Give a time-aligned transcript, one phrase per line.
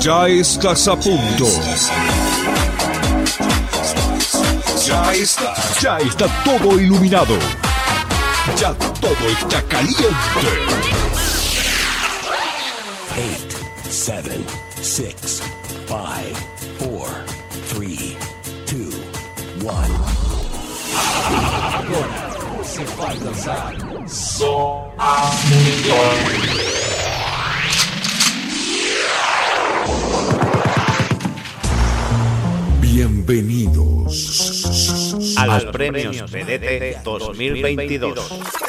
[0.00, 1.44] Ya estás a punto.
[4.86, 7.36] Ya está, ya está todo iluminado.
[8.56, 10.06] Ya todo está caliente.
[13.14, 13.52] Eight,
[13.90, 14.42] seven,
[14.80, 15.42] six,
[15.86, 16.34] five,
[16.78, 17.08] four,
[17.68, 18.16] three,
[18.64, 18.90] two,
[19.62, 19.92] one.
[21.74, 23.74] Agora você vai dançar
[24.08, 26.14] só a melhor.
[26.24, 26.39] Bienvenidos.
[35.72, 38.59] Premios PDT 2022.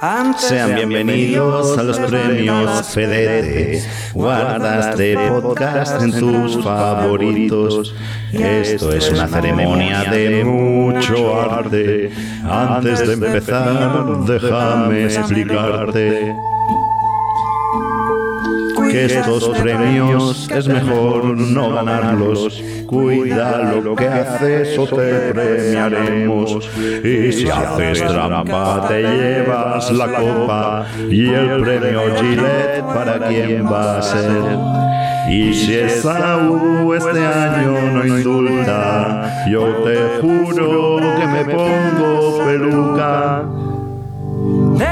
[0.00, 4.14] Sean bienvenidos a los premios PDT.
[4.14, 7.94] Guarda este podcast en tus favoritos.
[8.32, 12.10] Esto es una ceremonia de mucho arte.
[12.48, 16.34] Antes de empezar, déjame explicarte
[18.90, 22.62] que estos premios es mejor no ganarlos.
[22.90, 26.68] Cuida lo que haces o te premiaremos.
[27.04, 33.98] Y si haces trampa te llevas la copa y el premio Gillette para quién va
[33.98, 34.58] a ser.
[35.30, 43.44] Y si esa U este año no indulta, yo te juro que me pongo peluca.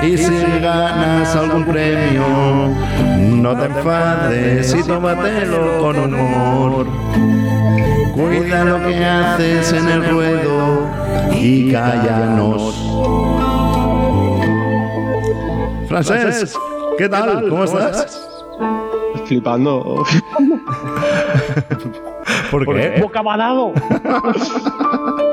[0.05, 2.23] Y si ganas algún premio,
[3.39, 6.87] no te enfades y tómatelo con humor.
[8.13, 10.89] Cuida lo que haces en el ruedo
[11.33, 12.75] y cállanos.
[15.89, 16.55] Francés,
[16.99, 17.49] ¿qué tal?
[17.49, 18.29] ¿Cómo estás?
[19.27, 20.05] Flipando.
[22.51, 22.99] ¿Por qué?
[23.01, 23.73] ¡Bocabalado!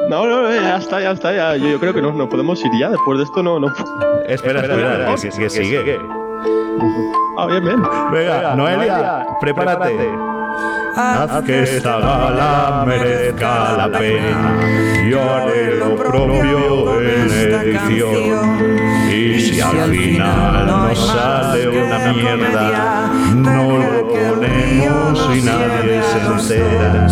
[0.07, 1.33] No, no, ya está, ya está.
[1.33, 1.57] Ya.
[1.57, 2.91] Yo, yo creo que no, no podemos ir ya.
[2.91, 3.59] Después de esto no.
[3.59, 3.73] no...
[4.27, 5.97] Espera, espera, que, que sigue.
[7.37, 7.81] Ah, bien, bien.
[8.11, 10.09] Venga, Noelia, prepárate.
[10.97, 14.57] Haz que esta gala merezca la pena.
[15.09, 18.57] Yo haré lo propio en edición.
[19.11, 27.07] Y si al final nos sale una mierda, no lo ponemos y nadie se entera.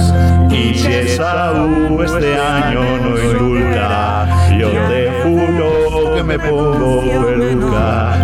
[0.50, 8.22] Y si esa U este año no indulta, yo te juro que me pongo peluca.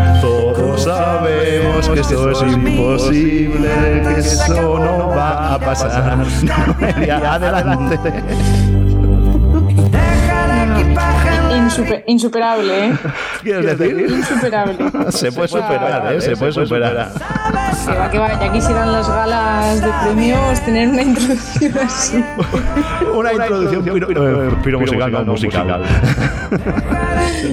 [0.95, 3.69] Sabemos que esto es imposible,
[4.03, 6.17] que eso no va a pasar.
[6.79, 7.99] Noelia, adelante.
[11.69, 12.93] Insuper- insuperable, ¿eh?
[13.43, 14.09] ¿Quieres decir?
[14.09, 14.77] Insuperable.
[15.11, 16.21] Se puede superar, ¿eh?
[16.21, 17.11] Se puede superar.
[17.85, 22.23] Que va, que va, ya quisieran las galas de premios tener una introducción así.
[23.15, 25.83] Una introducción piro, eh, piro musical, no musical.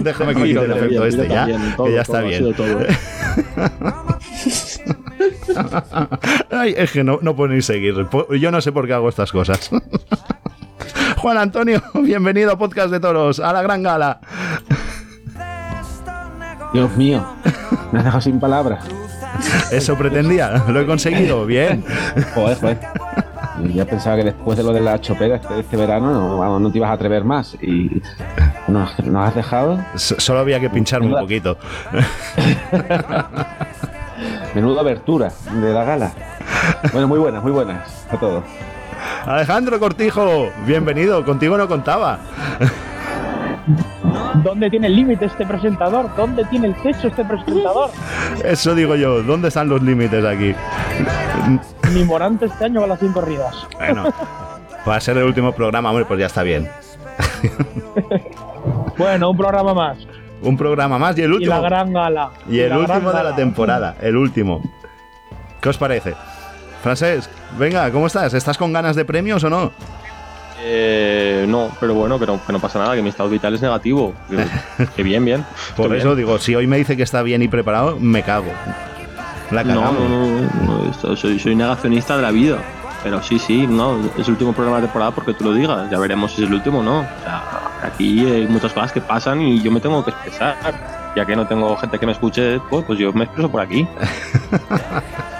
[0.02, 2.54] Déjame que quite el efecto este ya, que ya está bien.
[6.50, 7.94] Ay, es que no, no puedo ni seguir.
[8.38, 9.70] Yo no sé por qué hago estas cosas.
[11.26, 14.20] Juan Antonio, bienvenido a Podcast de Toros, a la gran gala.
[16.72, 17.26] Dios mío,
[17.90, 18.84] me has dejado sin palabras.
[19.72, 21.84] Eso pretendía, lo he conseguido, bien.
[22.32, 22.78] Joder, joder.
[23.74, 26.70] Ya pensaba que después de lo de la chopera este, este verano no, vamos, no
[26.70, 27.56] te ibas a atrever más.
[27.60, 28.00] Y
[28.68, 29.84] nos, nos has dejado.
[29.96, 31.58] Solo había que pincharme un poquito.
[34.54, 36.12] Menuda abertura de la gala.
[36.92, 38.44] Bueno, muy buenas, muy buenas a todos.
[39.26, 42.18] Alejandro Cortijo, bienvenido, contigo no contaba.
[44.44, 46.14] ¿Dónde tiene el límite este presentador?
[46.16, 47.90] ¿Dónde tiene el techo este presentador?
[48.44, 50.54] Eso digo yo, ¿dónde están los límites aquí?
[51.92, 53.66] Mi Morante este año va a las 100 corridas.
[53.76, 54.04] Bueno,
[54.88, 56.68] Va a ser el último programa, hombre, pues ya está bien.
[58.96, 59.98] Bueno, un programa más.
[60.42, 61.54] Un programa más y el Y último.
[61.56, 62.30] la gran gala.
[62.48, 64.62] Y el la gran último de la temporada, el último.
[65.60, 66.14] ¿Qué os parece?
[66.86, 67.28] Francés,
[67.58, 68.32] venga, ¿cómo estás?
[68.32, 69.72] ¿Estás con ganas de premios o no?
[70.62, 73.60] Eh, no, pero bueno, que no, que no pasa nada, que mi estado vital es
[73.60, 74.14] negativo.
[74.30, 75.44] Que, que bien, bien.
[75.76, 76.18] Por eso bien.
[76.18, 78.52] digo, si hoy me dice que está bien y preparado, me cago.
[79.50, 82.58] La No, no, no, no, esto- soy, soy negacionista de la vida.
[83.02, 85.90] Pero sí, sí, no, es el último programa de temporada porque tú lo digas.
[85.90, 87.00] Ya veremos si es el último o no.
[87.00, 87.42] O sea,
[87.82, 91.12] aquí hay muchas cosas que pasan y yo me tengo que expresar.
[91.16, 93.88] Ya que no tengo gente que me escuche, pues, pues yo me expreso por aquí.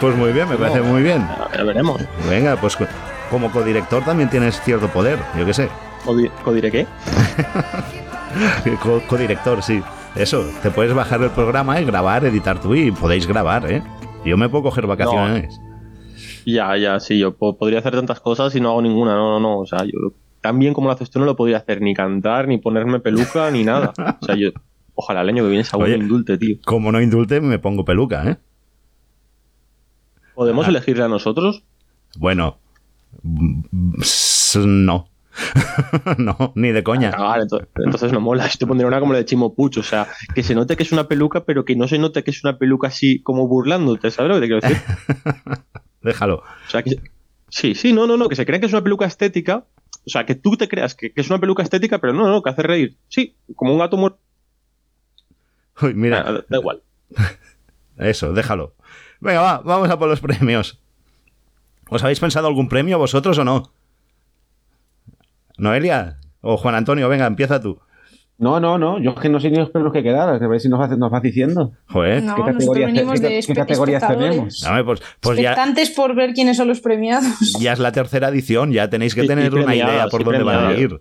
[0.00, 0.84] Pues muy bien, me parece No.
[0.86, 1.26] muy bien.
[1.56, 2.00] Ya, veremos.
[2.28, 2.86] Venga, pues co-
[3.30, 5.68] como codirector también tienes cierto poder, yo qué sé.
[6.04, 6.86] ¿Codi- ¿Codiré qué?
[8.82, 9.82] Co- codirector, sí.
[10.14, 13.82] Eso, te puedes bajar el programa y grabar, editar tú y podéis grabar, ¿eh?
[14.24, 15.58] Yo me puedo coger vacaciones.
[16.44, 19.14] Ya, ya, sí, yo po- podría hacer tantas cosas y no hago ninguna.
[19.14, 19.58] No, no, no.
[19.60, 19.92] O sea, yo
[20.40, 23.50] tan bien como lo haces tú no lo podría hacer, ni cantar, ni ponerme peluca,
[23.50, 23.92] ni nada.
[24.20, 24.50] O sea, yo.
[24.94, 25.96] Ojalá el año que viene sea un Oye.
[25.96, 26.56] indulte, tío.
[26.66, 28.36] Como no indulte, me pongo peluca, ¿eh?
[30.34, 30.70] ¿Podemos Ah.
[30.70, 31.62] elegirle a nosotros?
[32.18, 32.58] Bueno,
[33.22, 35.08] no.
[36.18, 37.10] no, ni de coña.
[37.10, 38.44] Cagar, entonces, entonces no mola.
[38.46, 39.78] Esto pondría una como la de Chimo Puch.
[39.78, 42.30] O sea, que se note que es una peluca, pero que no se note que
[42.30, 44.10] es una peluca así como burlándote.
[44.10, 44.82] ¿Sabes lo que te quiero decir?
[46.02, 46.36] Déjalo.
[46.66, 46.96] O sea, que.
[47.48, 48.28] Sí, sí, no, no, no.
[48.28, 49.64] Que se crea que es una peluca estética.
[50.04, 52.42] O sea, que tú te creas que, que es una peluca estética, pero no, no,
[52.42, 52.96] que hace reír.
[53.08, 54.18] Sí, como un gato muerto.
[55.80, 56.82] Uy, mira, Ah, Da igual.
[57.96, 58.74] eso, déjalo.
[59.22, 60.80] Venga, va, vamos a por los premios.
[61.88, 63.72] ¿Os habéis pensado algún premio vosotros o no?
[65.58, 67.78] Noelia o Juan Antonio, venga, empieza tú.
[68.38, 68.98] No, no, no.
[69.00, 70.42] Yo es que no sé ni los premios que quedan.
[70.42, 71.72] A ver si nos, vas- nos vas diciendo.
[71.88, 72.24] Joder.
[72.24, 74.60] No, ¿Qué nosotros categorías, venimos qué- de qué espe- categorías tenemos?
[74.62, 75.54] Dame, pues, pues ya,
[75.94, 77.24] por ver quiénes son los premiados.
[77.60, 80.42] ya es la tercera edición, ya tenéis que Y- y tener una idea por dónde
[80.42, 80.98] van a ir.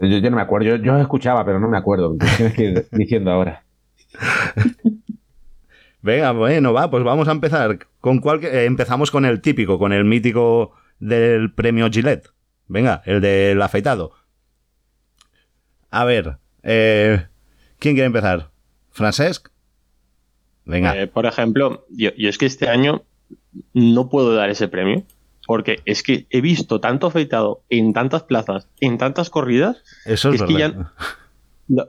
[0.00, 0.66] Yo, yo no me acuerdo.
[0.68, 2.14] Yo, yo escuchaba, pero no me acuerdo.
[2.36, 3.64] Tienes que ir diciendo ahora.
[6.08, 7.78] Venga, bueno, va, pues vamos a empezar.
[8.00, 8.40] ¿Con cuál?
[8.40, 12.30] que- eh, empezamos con el típico, con el mítico del premio Gillette.
[12.66, 14.12] Venga, el del afeitado.
[15.90, 17.26] A ver, eh,
[17.78, 18.50] ¿quién quiere empezar?
[18.90, 19.48] ¿Francesc?
[20.64, 23.02] Venga, Eh, por ejemplo, yo, yo es que este año
[23.74, 25.04] no puedo dar ese premio.
[25.46, 30.40] Porque es que he visto tanto afeitado en tantas plazas, en tantas corridas, eso es,
[30.40, 30.80] es que verdad.
[30.80, 31.04] Eh,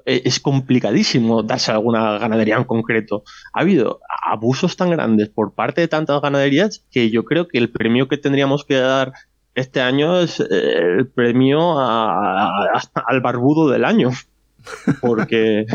[0.06, 3.24] es complicadísimo darse alguna ganadería en concreto.
[3.54, 7.70] Ha habido abusos tan grandes por parte de tantas ganaderías que yo creo que el
[7.70, 9.14] premio que tendríamos que dar
[9.56, 10.46] este año es eh,
[11.00, 14.12] el premio a- a- al barbudo del año.
[15.02, 15.66] Porque,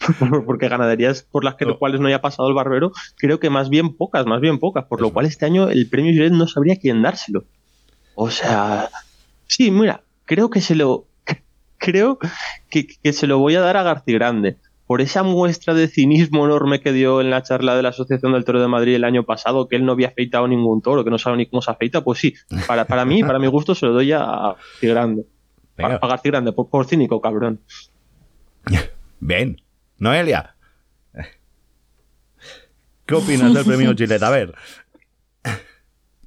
[0.46, 1.78] porque ganaderías por las que, No.
[1.78, 4.84] cuales no haya pasado el barbero, creo que más bien pocas, más bien pocas.
[4.86, 7.44] Por lo cual este año el premio Gillette no sabría quién dárselo.
[8.14, 8.90] O sea,
[9.46, 11.06] sí, mira, creo que se lo,
[11.84, 12.18] creo
[12.70, 14.56] que, que se lo voy a dar a García Grande.
[14.86, 18.44] Por esa muestra de cinismo enorme que dio en la charla de la Asociación del
[18.44, 21.18] Toro de Madrid el año pasado, que él no había afeitado ningún toro, que no
[21.18, 22.34] sabe ni cómo se afeita, pues sí,
[22.66, 25.24] para, para mí, para mi gusto, se lo doy a García Grande.
[25.76, 25.98] Venga.
[26.02, 27.60] A, a García Grande, por, por cínico, cabrón.
[29.20, 29.56] Bien.
[29.98, 30.54] Noelia.
[33.06, 34.22] ¿Qué opinas del premio Gillette?
[34.22, 34.54] A ver,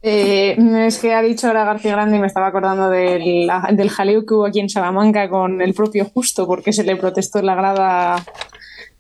[0.10, 0.56] Eh,
[0.88, 4.36] es que ha dicho ahora García Grande y me estaba acordando del, del jaleo que
[4.36, 8.24] hubo aquí en Salamanca con el propio Justo, porque se le protestó en la grada,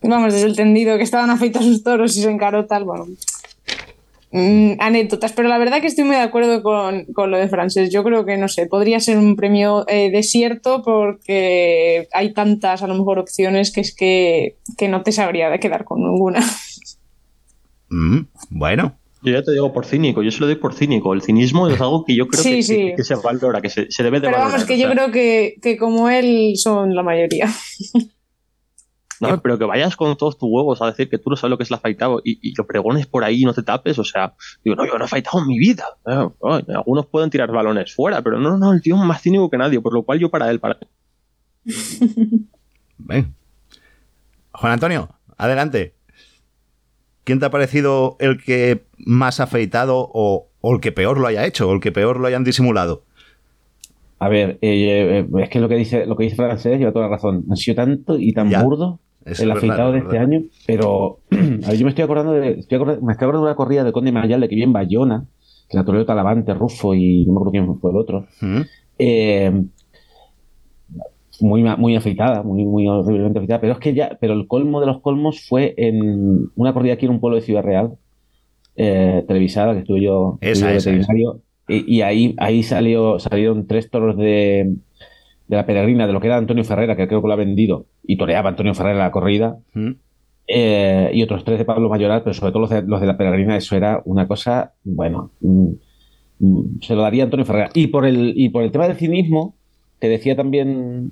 [0.01, 3.05] vamos, desde el tendido, que estaban afeitos sus toros y se encaró tal, bueno.
[4.31, 7.89] Mm, anécdotas, pero la verdad que estoy muy de acuerdo con, con lo de Francés.
[7.89, 12.87] Yo creo que, no sé, podría ser un premio eh, desierto porque hay tantas, a
[12.87, 16.41] lo mejor, opciones que es que, que no te sabría de quedar con ninguna.
[17.91, 21.13] mm, bueno, Yo ya te digo por cínico, yo se lo doy por cínico.
[21.13, 22.75] El cinismo es algo que yo creo Sí, que, sí.
[22.75, 24.53] que- que se valora, que se, se debe de Pero valorar.
[24.53, 24.91] vamos, que o yo sea.
[24.91, 27.49] creo que, que como él son la mayoría.
[29.19, 31.57] No, pero que vayas con todos tus huevos a decir que tú no sabes lo
[31.57, 34.03] que es el afeitado y, y lo pregones por ahí y no te tapes, o
[34.03, 35.85] sea, digo, no, yo no he afeitado en mi vida.
[36.05, 36.29] Eh,
[36.75, 39.81] algunos pueden tirar balones fuera, pero no, no, el tío es más cínico que nadie,
[39.81, 40.77] por lo cual yo para él, para
[42.99, 43.33] ven.
[44.53, 45.95] Juan Antonio, adelante.
[47.27, 51.45] ¿Quién te ha parecido el que más afeitado o, o el que peor lo haya
[51.45, 53.03] hecho o el que peor lo hayan disimulado?
[54.17, 57.09] A ver, eh, eh, es que lo que dice lo que dice Francés lleva toda
[57.09, 57.43] la razón.
[57.49, 58.63] Han sido tanto y tan Ya.
[58.63, 62.77] burdo el afeitado de este año, pero a ver, yo me estoy acordando de, estoy
[62.77, 65.25] acordando- me estoy acordando de una corrida de Conde Mayal que vi en Bayona,
[65.69, 68.25] que la toreó Talavante, Rufo y no me acuerdo quién fue el otro.
[68.39, 68.61] ¿Mm?
[68.99, 69.63] Eh,
[71.41, 74.87] muy, muy afeitada, muy, muy horriblemente afeitada, pero es que ya, pero el colmo de
[74.87, 77.97] los colmos fue en una corrida aquí en un pueblo de Ciudad Real,
[78.75, 83.89] eh, televisada, que estuve yo, Esa, esa, veterinario, Y, y ahí, ahí salió, salieron tres
[83.89, 84.75] toros de,
[85.47, 87.85] de la peregrina, de lo que era Antonio Ferrera, que creo que lo ha vendido,
[88.03, 89.57] y toreaba Antonio Ferrera la corrida.
[89.73, 89.91] ¿Mm?
[90.49, 93.17] Eh, y otros tres de Pablo Mayoral, pero sobre todo los de, los de la
[93.17, 95.69] peregrina, eso era una cosa, bueno, mm,
[96.39, 97.69] mm, se lo daría Antonio Ferrera.
[97.73, 99.55] Y por el, y por el tema del cinismo,
[99.99, 101.11] que decía también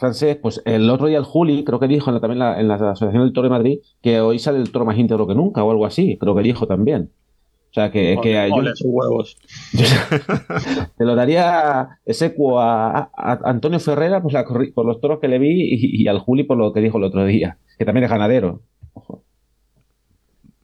[0.00, 2.66] francés, pues el otro día el Juli, creo que dijo en la, también la- en
[2.68, 5.62] la Asociación del Toro de Madrid, que hoy sale el toro más íntegro que nunca,
[5.62, 7.10] o algo así, creo que dijo también.
[7.70, 9.36] O sea, que, que yo- ole, sus huevos.
[10.98, 15.20] te lo daría ese cuo a, a- a Antonio Ferrera pues la por los toros
[15.20, 17.84] que le vi y, y al Juli por lo que dijo el otro día, que
[17.84, 18.62] también es ganadero.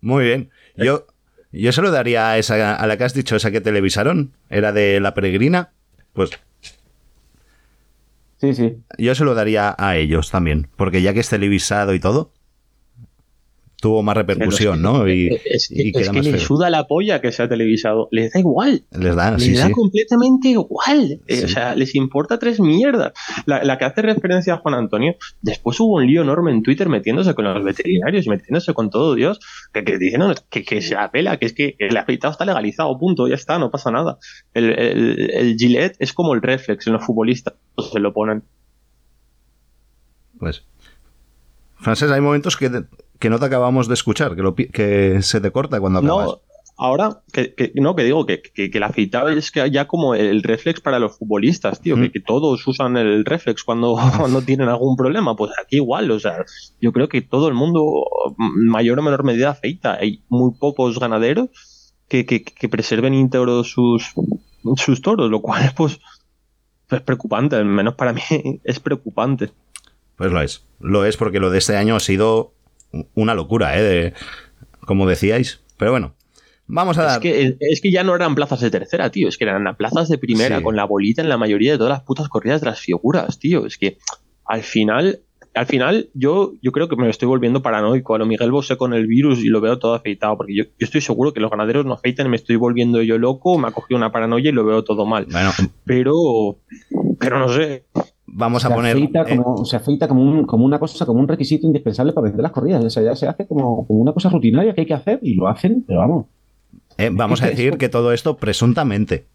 [0.01, 0.51] Muy bien.
[0.77, 1.07] Yo,
[1.53, 4.33] yo se lo daría a esa, a la que has dicho, esa que televisaron.
[4.51, 5.73] Era de la peregrina.
[6.13, 6.31] Pues
[8.39, 8.77] Sí, sí.
[8.99, 10.69] yo se lo daría a ellos también.
[10.77, 12.33] Porque ya que es televisado y todo,
[13.81, 15.07] tuvo más repercusión, ¿no?
[15.09, 16.41] Y, Es que, y es que más le feo.
[16.41, 18.09] suda la polla que sea televisado.
[18.11, 18.85] Les da igual.
[18.91, 19.73] Les da, Les sí, da sí.
[19.73, 21.21] completamente igual.
[21.27, 21.45] Eh, Sí.
[21.45, 23.13] O sea, les importa tres mierdas.
[23.45, 26.89] La, la que hace referencia a Juan Antonio, después hubo un lío enorme en Twitter
[26.89, 29.39] metiéndose con los veterinarios y metiéndose con todo Dios,
[29.73, 33.29] que, que diciendo que, que se apela, que es que el afeitado está legalizado, punto,
[33.29, 34.19] ya está, no pasa nada.
[34.55, 37.55] El, el, el Gillette es como el reflex en los futbolistas,
[37.93, 38.43] se lo ponen.
[40.39, 40.65] Pues.
[41.79, 42.71] Francés, hay momentos que,
[43.19, 46.27] que no te acabamos de escuchar, que, lo que se te corta cuando acabas.
[46.27, 46.41] No,
[46.79, 50.15] ahora, que, que- no, que digo que, que, que el afeitado es que ya como
[50.15, 52.03] el reflex para los futbolistas, tío, Mm.
[52.03, 56.21] que, que todos usan el reflex cuando, cuando tienen algún problema, pues aquí igual, o
[56.21, 56.45] sea,
[56.81, 57.83] yo creo que todo el mundo,
[58.39, 59.95] en mayor o menor medida, afeita.
[59.95, 64.13] Hay muy pocos ganaderos que, que, que preserven íntegros sus,
[64.77, 65.99] sus toros, lo cual, pues,
[66.91, 68.21] es preocupante, al menos para mí
[68.65, 69.51] es preocupante.
[70.17, 70.63] Pues lo es.
[70.79, 72.53] Lo es porque lo de este año ha sido
[73.15, 73.83] una locura, ¿eh?
[73.83, 74.13] De-
[74.81, 75.63] como decíais.
[75.77, 76.15] Pero bueno,
[76.67, 77.21] vamos a Es dar.
[77.21, 79.29] que, es que ya no eran plazas de tercera, tío.
[79.29, 80.63] Es que eran plazas de primera, Sí.
[80.63, 83.67] con la bolita en la mayoría de todas las putas corridas de las figuras, tío.
[83.67, 83.99] Es que
[84.45, 85.21] al final,
[85.55, 88.15] al final, yo, yo creo que me estoy volviendo paranoico.
[88.15, 90.37] A lo Miguel Bosé con el virus y lo veo todo afeitado.
[90.37, 93.19] Porque yo, yo estoy seguro que los ganaderos no afeitan y me estoy volviendo yo
[93.19, 95.27] loco, me ha cogido una paranoia y lo veo todo mal.
[95.31, 95.51] Bueno,
[95.85, 96.15] Pero,
[97.19, 97.85] pero no sé.
[98.27, 98.97] Vamos a se, poner.
[98.97, 102.25] afeita eh, como, se afeita como, un- como una cosa, como un requisito indispensable para
[102.27, 102.85] vender las corridas.
[102.85, 105.35] O sea, ya se hace como, como una cosa rutinaria que hay que hacer y
[105.35, 106.27] lo hacen, pero vamos.
[106.99, 109.27] eh, vamos a decir que todo esto presuntamente.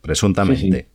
[0.00, 0.88] Presuntamente.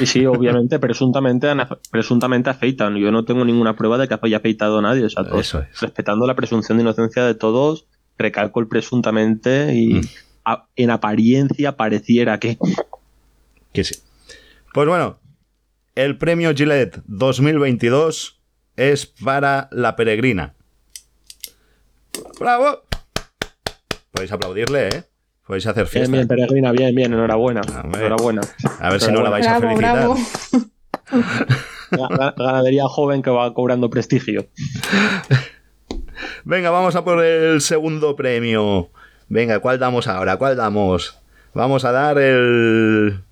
[0.00, 1.48] Y sí, obviamente, presuntamente,
[1.90, 2.96] presuntamente afeitan.
[2.96, 5.04] Yo no tengo ninguna prueba de que haya afeitado a nadie.
[5.04, 5.80] O sea, todos- Eso es.
[5.80, 7.86] respetando la presunción de inocencia de todos,
[8.18, 10.00] recalco el presuntamente y Mm.
[10.44, 12.58] a- en apariencia pareciera que.
[13.72, 13.94] Que sí.
[14.74, 15.16] Pues bueno,
[16.04, 18.40] el premio Gillette 2022
[18.76, 20.54] es para la peregrina.
[22.38, 22.82] ¡Bravo!
[24.12, 25.04] Podéis aplaudirle, ¿eh?
[25.46, 26.12] Podéis hacer Bien, fiesta.
[26.12, 27.60] bien, peregrina, bien, bien, enhorabuena.
[27.94, 28.40] Enhorabuena.
[28.80, 29.92] A ver si no la vais a felicitar.
[29.94, 30.16] bravo.
[31.90, 34.46] Ga- ga- Ganadería joven que va cobrando prestigio.
[36.44, 38.90] Venga, vamos a por el segundo premio.
[39.28, 40.36] Venga, ¿cuál damos ahora?
[40.36, 41.18] ¿Cuál damos?
[41.52, 43.22] Vamos a dar el.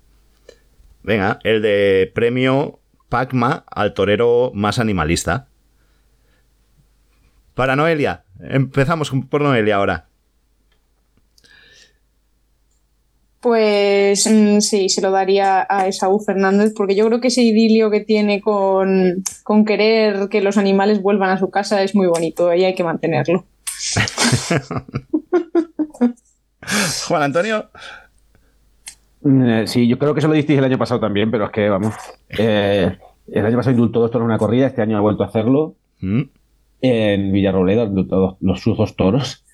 [1.03, 2.79] Venga, el de premio
[3.09, 5.47] Pacma al torero más animalista.
[7.55, 8.23] Para Noelia.
[8.39, 10.07] Empezamos por Noelia ahora.
[13.41, 17.89] Pues mm, sí, se lo daría a Esaú Fernández, porque yo creo que ese idilio
[17.89, 22.53] que tiene con, con querer que los animales vuelvan a su casa es muy bonito
[22.53, 23.45] y hay que mantenerlo.
[27.07, 27.69] Juan Antonio.
[29.25, 31.69] Eh, sí, yo creo que eso lo disteis el año pasado también, pero es que,
[31.69, 31.93] vamos.
[32.37, 32.97] eh,
[33.27, 35.75] el año pasado indultó dos toros en una corrida, este año ha vuelto a hacerlo
[36.01, 36.21] Mm,
[36.81, 39.45] en Villarrobledo, ha indultado los, sus dos toros.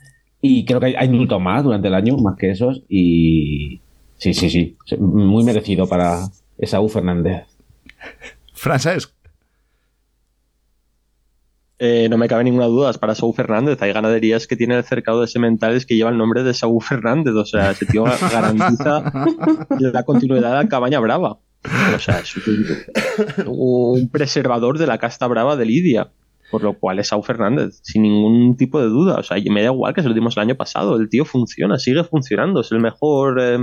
[0.42, 2.84] Y creo que ha indultado más durante el año, más que esos.
[2.88, 3.82] Y
[4.18, 4.78] sí, sí, sí.
[5.00, 6.20] Muy merecido para
[6.58, 7.48] Esaú Fernández.
[8.54, 9.15] Francesc.
[11.78, 13.82] Eh, no me cabe ninguna duda, es para Saúl Fernández.
[13.82, 17.34] Hay ganaderías que tienen el cercado de sementales que llevan el nombre de Saúl Fernández.
[17.36, 19.12] O sea, ese tío garantiza
[19.80, 21.38] la continuidad de la cabaña brava.
[21.96, 22.66] O sea, es un,
[23.48, 26.12] un preservador de la casta brava de Lidia.
[26.52, 29.16] Por lo cual es Saúl Fernández, sin ningún tipo de duda.
[29.16, 30.96] O sea, me da igual que se lo dimos el año pasado.
[30.96, 32.62] El tío funciona, sigue funcionando.
[32.62, 33.58] Es el mejor eh,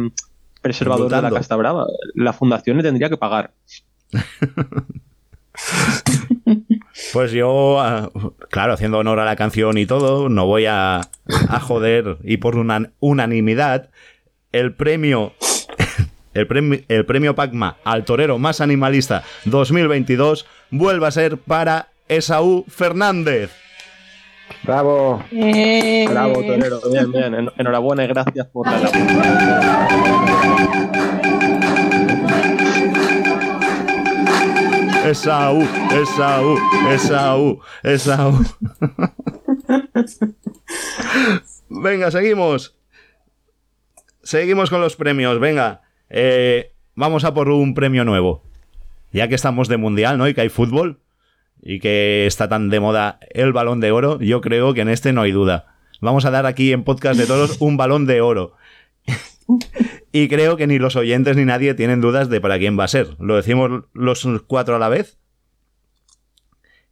[0.60, 1.86] preservador de la casta brava.
[2.14, 3.54] La fundación le tendría que pagar.
[7.12, 8.10] Pues yo, ah,
[8.50, 10.96] claro, haciendo honor a la canción y todo, no voy a,
[11.48, 13.90] a joder y por una unanimidad,
[14.52, 15.32] el premio,
[16.34, 22.64] el premio, el premio Pacma al torero más animalista 2022 vuelve a ser para Esaú
[22.68, 23.50] Fernández.
[24.64, 25.24] ¡Bravo!
[25.32, 26.80] Eh, Bravo, torero.
[26.92, 27.34] Bien, bien.
[27.34, 28.92] En- Enhorabuena y gracias por la labor.
[35.04, 38.44] Esaú, Esaú, Esaú, Esaú.
[41.68, 42.76] Venga, seguimos.
[44.22, 45.82] Seguimos con los premios, venga.
[46.08, 48.44] Eh, vamos a por un premio nuevo.
[49.12, 50.28] Ya que estamos de mundial, ¿no?
[50.28, 51.00] Y que hay fútbol.
[51.60, 55.12] Y que está tan de moda el balón de oro, yo creo que en este
[55.12, 55.76] no hay duda.
[56.00, 58.54] Vamos a dar aquí en Podcast de Todos un balón de oro.
[60.12, 62.88] Y creo que ni los oyentes ni nadie tienen dudas de para quién va a
[62.88, 63.16] ser.
[63.18, 65.18] ¿Lo decimos los cuatro a la vez?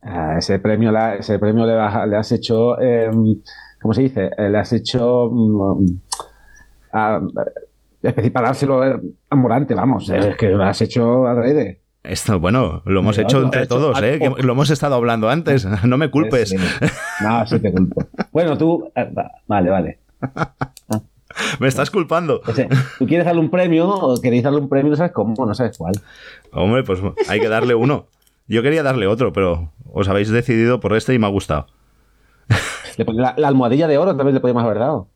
[0.03, 3.11] Ah, ese premio, la- ese premio le, has- le has hecho, eh,
[3.83, 4.31] ¿cómo se dice?
[4.39, 5.31] Eh, le has hecho
[6.93, 7.21] a,
[8.03, 8.83] especi- para dárselo
[9.29, 11.81] a Morante, vamos, es que lo has hecho adrede.
[12.03, 14.19] Esto, bueno, lo hemos hecho entre hecho todos, ¿eh?
[14.19, 15.67] Que lo hemos estado hablando antes.
[15.85, 16.49] No me culpes.
[16.49, 16.57] Sí.
[17.23, 18.03] No, sí te culpo.
[18.33, 19.99] Bueno, tú, eh, va- vale, vale.
[21.61, 22.43] Me estás culpando.
[22.49, 24.90] Ese, ¿Tú quieres darle un premio o queréis darle un premio?
[24.90, 25.93] No sabes cómo, no sabes cuál.
[26.52, 26.99] Hombre, pues
[27.29, 28.09] hay que darle uno.
[28.49, 31.67] Yo quería darle otro, pero os habéis decidido por este y me ha gustado.
[32.97, 35.09] La, la almohadilla de oro también le podíamos haber dado.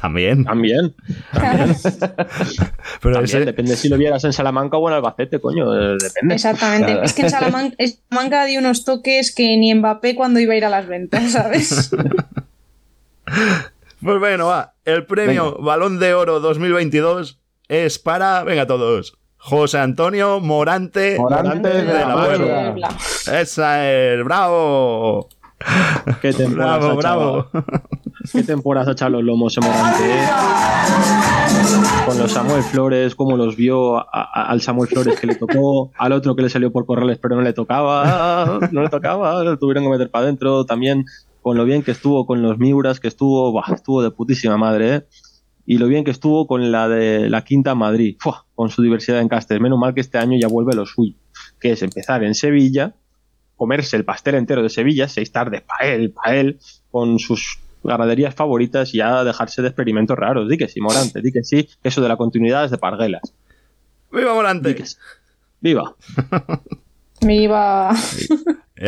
[0.00, 0.44] También.
[0.44, 0.94] También.
[1.32, 5.72] Pero También, ese, depende si lo vieras en Salamanca o en Albacete, coño.
[5.74, 6.34] eh, Depende.
[6.34, 6.86] Exactamente.
[6.92, 7.02] Claro.
[7.04, 10.56] Es que en Salamanca, en Salamanca dio unos toques que ni Mbappé cuando iba a
[10.56, 11.90] ir a las ventas, ¿sabes?
[14.06, 14.74] Pues bueno, va.
[14.84, 21.82] El premio Balón de Oro 2022 es para, venga todos, José Antonio Morante, Morante de
[21.92, 22.74] la Puebla.
[23.32, 25.28] Esa es, bravo.
[26.22, 27.46] ¿Qué temporada Bravo, bravo.
[28.32, 30.04] ¿Qué temporadas ha los lomos en Morante?
[30.04, 30.24] eh?
[32.06, 35.90] Con los Samuel Flores, cómo los vio a- a- al Samuel Flores que le tocó,
[35.98, 39.58] al otro que le salió por corrales pero no le tocaba, no le tocaba, lo
[39.58, 40.64] tuvieron que meter para adentro.
[40.64, 41.04] También
[41.46, 45.06] con lo bien que estuvo con los Miuras, que estuvo, estuvo de putísima madre, ¿eh?
[45.64, 48.46] Y lo bien que estuvo con la de la Quinta Madrid, ¡fua!
[48.56, 49.60] con su diversidad en castes.
[49.60, 51.14] Menos mal que este año ya vuelve lo suyo,
[51.60, 52.96] que es empezar en Sevilla,
[53.54, 56.58] comerse el pastel entero de Sevilla, seis tardes para él, para él,
[56.90, 60.48] con sus ganaderías favoritas y ya dejarse de experimentos raros.
[60.48, 63.32] Di que sí, Morante, di que sí, que eso de la continuidad es de Parguelas.
[64.10, 64.74] ¡Viva Di Morante!
[64.74, 64.96] que sí.
[65.60, 65.94] ¡Viva!
[67.20, 67.48] Y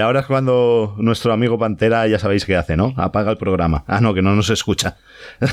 [0.00, 2.92] ahora es cuando nuestro amigo Pantera, ya sabéis qué hace, ¿no?
[2.96, 3.84] Apaga el programa.
[3.86, 4.96] Ah, no, que no nos escucha.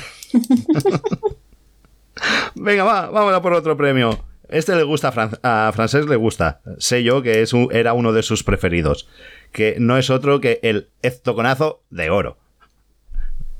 [2.56, 4.20] Venga, va, a por otro premio.
[4.48, 6.62] Este le gusta a, Fran- a Francés, le gusta.
[6.78, 9.08] Sé yo que es era uno de sus preferidos.
[9.52, 12.38] Que no es otro que el eztoconazo de oro.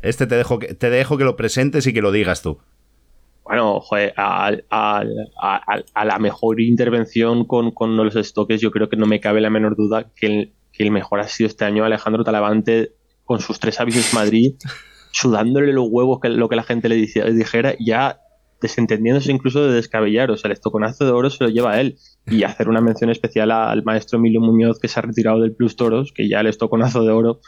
[0.02, 2.60] Este te dejo que, te dejo que lo presentes y que lo digas tú.
[3.44, 5.04] Bueno, joder, a
[6.06, 9.76] la mejor intervención con, con los estoques, yo creo que no me cabe la menor
[9.76, 12.92] duda que el, que el mejor ha sido este año Alejandro Talavante
[13.24, 14.54] con sus tres avisos Madrid,
[15.12, 18.20] sudándole los huevos que lo que la gente le dice- dijera, ya
[18.62, 20.32] desentendiéndose incluso de descabellar.
[20.32, 21.98] O sea, el estoconazo de oro se lo lleva él.
[22.28, 25.76] Y hacer una mención especial al maestro Emilio Muñoz, que se ha retirado del Plus
[25.76, 27.40] Toros, que ya el estoconazo de oro,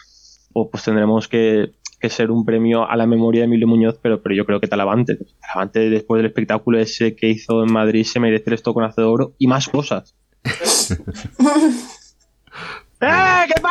[0.54, 4.22] pues, pues tendremos que, que ser un premio a la memoria de Emilio Muñoz, pero,
[4.22, 8.20] pero yo creo que Talavante, Talavante después del espectáculo ese que hizo en Madrid se
[8.20, 10.16] merece el estoconazo de oro y más cosas.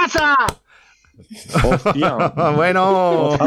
[0.06, 0.08] ¡Eh!
[0.08, 0.36] ¿Qué pasa?
[1.64, 2.14] Hostia.
[2.56, 3.38] bueno,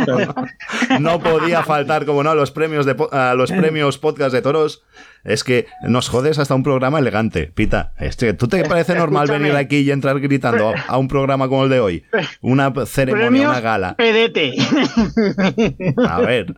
[1.00, 4.84] no podía faltar, como no, a los premios de a los premios podcast de toros.
[5.24, 7.94] Es que nos jodes hasta un programa elegante, Pita.
[8.00, 9.44] Este, ¿Tú te parece normal Escúchame.
[9.50, 12.06] venir aquí y entrar gritando a un programa como el de hoy?
[12.42, 13.96] Una ceremonia, Premios una gala.
[13.96, 14.54] Pedete.
[16.08, 16.56] A ver.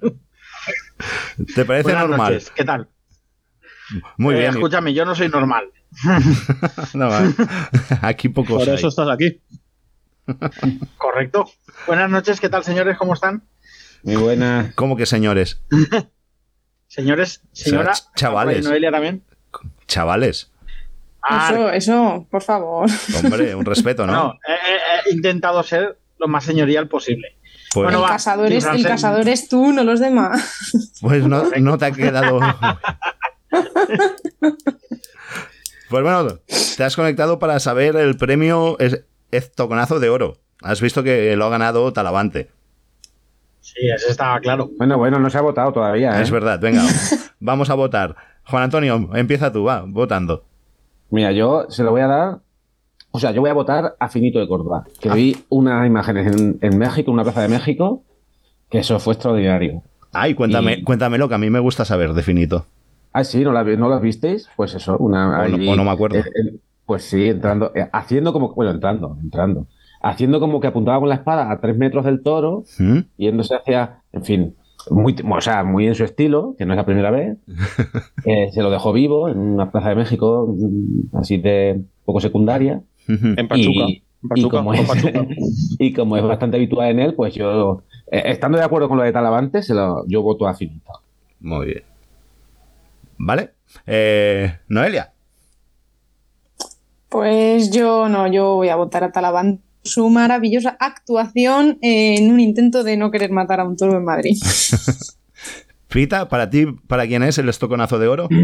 [1.55, 2.33] ¿Te parece Buenas normal?
[2.33, 2.87] noches, ¿qué tal?
[4.17, 4.49] Muy Eh, bien.
[4.51, 5.65] escúchame, yo no soy normal.
[6.93, 7.09] No,
[8.01, 8.75] aquí pocos Por hay.
[8.75, 9.41] eso estás aquí.
[10.97, 11.49] Correcto.
[11.87, 12.97] Buenas noches, ¿qué tal, señores?
[12.97, 13.43] ¿Cómo están?
[14.03, 14.71] Muy buena.
[14.75, 15.61] ¿Cómo que señores?
[16.87, 17.93] Señores, señora.
[17.93, 18.65] ch- chavales.
[18.65, 19.23] ¿Y Noelia también.
[19.87, 20.51] Chavales.
[21.23, 22.89] Ah, Eso, eso, por favor.
[23.23, 24.13] Hombre, un respeto, ¿no?
[24.13, 24.33] no,
[25.05, 27.37] he, intentado ser lo más señorial posible.
[27.73, 30.91] Pues, Bueno, el, sí, es, el casador es tú, no los demás.
[31.01, 32.39] pues no, no te ha quedado.
[35.89, 36.39] Pues bueno,
[36.77, 38.77] te has conectado para saber el premio
[39.31, 40.37] es- Eztoconazo de Oro.
[40.61, 42.49] Has visto que lo ha ganado Talavante.
[43.61, 44.69] Sí, eso estaba claro.
[44.77, 46.17] Bueno, bueno, no se ha votado todavía.
[46.19, 46.23] ¿eh?
[46.23, 46.81] Es verdad, venga,
[47.39, 48.15] vamos a votar.
[48.45, 50.43] Juan Antonio, empieza tú, va, votando.
[51.11, 52.39] Mira, yo se lo voy a dar.
[53.11, 54.85] O sea, yo voy a votar a Finito de Córdoba.
[54.99, 58.03] Que vi unas imágenes en, en México, en una plaza de México,
[58.69, 59.83] que eso fue extraordinario.
[60.13, 62.65] Ay, cuéntame, Y- cuéntamelo, que a mí me gusta saber, definito.
[63.13, 64.49] Ah, sí, ¿no, la, vi- ¿no las visteis?
[64.55, 65.41] Pues eso, una.
[65.41, 66.19] O no- ahí- o no me acuerdo.
[66.19, 66.55] eh, eh,
[66.91, 68.53] pues sí, entrando, eh, haciendo como.
[68.53, 69.65] Bueno, entrando, entrando.
[70.01, 72.99] Haciendo como que apuntaba con la espada a tres metros del toro, ¿Mm?
[73.15, 74.01] yéndose hacia.
[74.11, 74.55] En fin,
[74.89, 77.37] muy, o sea, muy en su estilo, que no es la primera vez.
[78.25, 82.81] Eh, se lo dejó vivo en una plaza de México, mm, así de poco secundaria.
[83.07, 83.85] En Pachuca.
[83.87, 85.25] Y, En Pachuca, y como es, Pachuca.
[85.79, 89.03] y como es bastante habitual en él, pues yo, eh, estando de acuerdo con lo
[89.05, 90.91] de Talavante, se lo, yo voto a Finito.
[91.39, 91.83] Muy bien.
[93.17, 93.51] ¿Vale?
[93.87, 95.10] Eh, Noelia.
[97.11, 99.61] Pues yo no, yo voy a votar a Talavante.
[99.83, 104.37] Su maravillosa actuación en un intento de no querer matar a un toro en Madrid.
[105.89, 108.29] Pita, para ti, ¿para quién es el estoconazo de oro?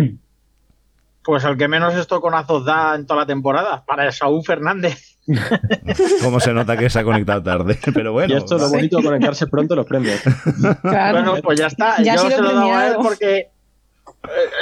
[1.24, 5.18] Pues el que menos estoconazos da en toda la temporada, para Saúl Fernández.
[6.24, 7.78] ¿Cómo se nota que se ha conectado tarde?
[7.94, 8.34] Pero bueno.
[8.34, 10.22] y esto es lo bonito de conectarse pronto los premios.
[10.82, 11.18] Claro.
[11.18, 12.02] Bueno, pues ya está.
[12.02, 13.50] Ya ha Yo sido se lo he dado a él porque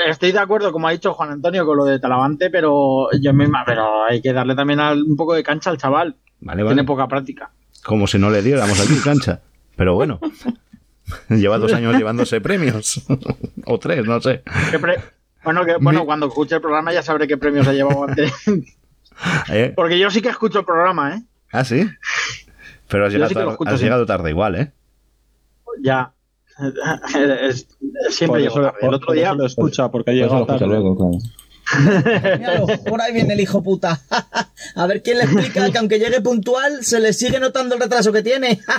[0.07, 3.63] estoy de acuerdo, como ha dicho Juan Antonio, con lo de Talavante, pero yo misma,
[3.65, 6.15] pero hay que darle también un poco de cancha al chaval.
[6.41, 6.75] Vale, vale.
[6.75, 7.51] Tiene poca práctica.
[7.83, 9.41] Como si no le diéramos aquí cancha.
[9.75, 10.19] Pero bueno.
[11.29, 13.05] Lleva dos años llevándose premios.
[13.65, 14.41] o tres, no sé.
[14.71, 14.99] ¿Qué pre-
[15.43, 18.31] Bueno, que, bueno, cuando escuche el programa ya sabré qué premios ha llevado antes.
[19.49, 19.73] ¿Eh?
[19.75, 21.23] Porque yo sí que escucho el programa, ¿eh?
[21.51, 21.87] ¿Ah, sí?
[22.87, 23.85] Pero has, llegado, sí que lo tar- escucho has siempre.
[23.85, 24.71] llegado tarde igual, ¿eh?
[25.81, 26.11] Ya.
[27.49, 27.67] Es-
[28.09, 28.77] siempre llego tarde.
[28.81, 29.33] El otro por día.
[29.33, 30.65] lo escucha, porque ha llegado tarde.
[30.67, 31.17] luego, claro.
[32.37, 33.99] Míralo, por ahí viene el hijo puta.
[34.75, 38.11] A ver quién le explica que aunque llegue puntual, se le sigue notando el retraso
[38.11, 38.59] que tiene.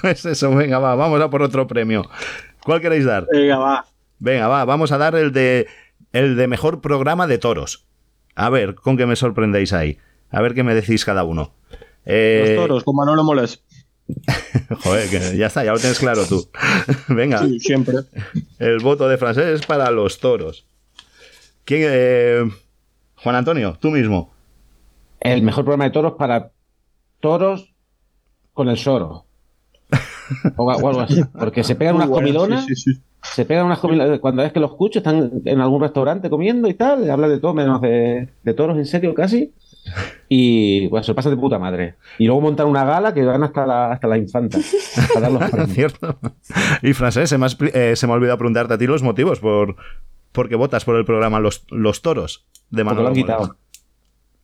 [0.00, 2.04] Pues eso, venga, va, vamos a por otro premio.
[2.62, 3.26] ¿Cuál queréis dar?
[3.32, 3.86] Venga, va.
[4.18, 5.66] Venga, va, vamos a dar el de
[6.12, 7.86] el de mejor programa de toros.
[8.34, 9.98] A ver, con qué me sorprendéis ahí.
[10.30, 11.54] A ver qué me decís cada uno.
[12.06, 13.62] Eh, Los toros, con Manolo Moles.
[14.82, 16.48] Joder, que ya está, ya lo tienes claro tú.
[17.08, 17.96] Venga, Sí, siempre.
[18.58, 20.66] el voto de francés es para los toros.
[21.64, 22.42] ¿Quién, eh,
[23.16, 24.32] Juan Antonio, tú mismo.
[25.20, 26.50] El mejor programa de toros para
[27.20, 27.72] toros
[28.52, 29.24] con el soro.
[30.56, 31.22] O, o algo así.
[31.38, 32.66] Porque se pegan unas bueno, comilonas.
[32.66, 33.00] sí, sí, sí.
[33.22, 34.18] Se pegan unas comilonas.
[34.20, 37.10] Cuando es que lo escucho, están en algún restaurante comiendo y tal.
[37.10, 39.54] Habla de todo, menos de, de toros, en serio, casi.
[40.28, 41.96] Y pues se pasa de puta madre.
[42.18, 44.58] Y luego montan una gala que van hasta la, hasta la infanta.
[45.20, 45.70] Dar los.
[45.70, 46.18] ¿Cierto?
[46.82, 49.76] Y francés, se me, eh, se me ha olvidado preguntarte a ti los motivos por,
[50.32, 53.56] por qué votas por el programa Los, los Toros de Porque lo Manolo han quitado.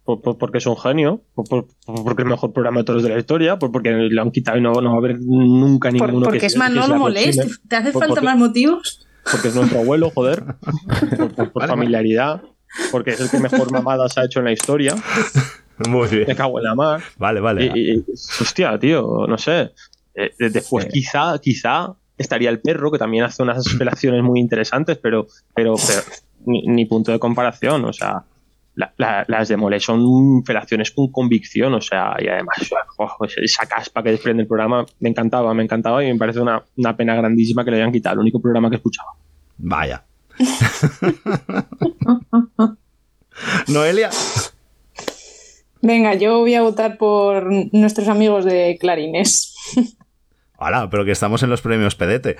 [0.04, 2.84] Por- por- porque es un genio, por- por- por- porque es el mejor programa de
[2.84, 5.20] toros de la historia, por- porque lo han quitado y no, no va a haber
[5.20, 6.96] nunca Por- ninguno porque que es Manolo.
[6.96, 7.42] Molest.
[7.68, 9.06] ¿Te hace Por- falta porque- más motivos?
[9.30, 10.42] Porque es nuestro abuelo, joder.
[11.18, 12.42] Por, por- por Vale, familiaridad.
[12.92, 14.94] Porque es el que mejor mamadas ha hecho en la historia.
[15.88, 16.24] Muy bien.
[16.28, 17.02] Me cago en la mar.
[17.16, 17.70] Vale, vale.
[17.74, 18.04] Y, y-
[18.40, 19.72] hostia, tío, no sé.
[20.14, 20.90] Eh, de- después Sí.
[20.92, 26.02] quizá, quizá estaría el perro, que también hace unas felaciones muy interesantes, pero, pero, pero
[26.46, 27.84] ni, ni punto de comparación.
[27.86, 28.22] O sea,
[28.74, 32.56] la- la- las de Mole son felaciones con convicción, o sea, y además
[32.98, 36.62] ojo, esa caspa que desprende el programa me encantaba, me encantaba y me parece una,
[36.76, 39.10] una pena grandísima que le hayan quitado, el único programa que escuchaba.
[39.58, 40.02] Vaya.
[43.70, 44.10] Noelia.
[45.82, 49.54] Venga, yo voy a votar por nuestros amigos de Clarines.
[50.58, 52.36] Hola, pero que estamos en los premios Pedete.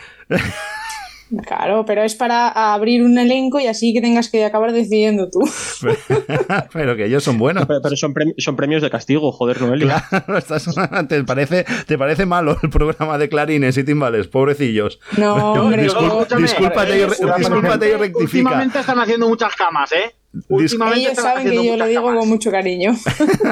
[1.47, 5.39] Claro, pero es para abrir un elenco y así que tengas que acabar decidiendo tú.
[6.73, 7.67] pero que ellos son buenos.
[7.67, 10.05] Pero, pero son, premi- son premios de castigo, joder, Noelia.
[10.11, 10.67] Claro, estás-
[11.09, 14.27] ¿te, parece, ¿Te parece malo el programa de clarines y timbales?
[14.27, 14.99] Pobrecillos.
[15.17, 18.25] No, hombre, yo- escúchame, discúlpate, y, re- últimamente- discúlpate y rectifica.
[18.49, 20.15] Últimamente están haciendo muchas camas, ¿eh?
[20.49, 22.19] Últimamente ellos saben que yo lo digo camas.
[22.21, 22.95] con mucho cariño.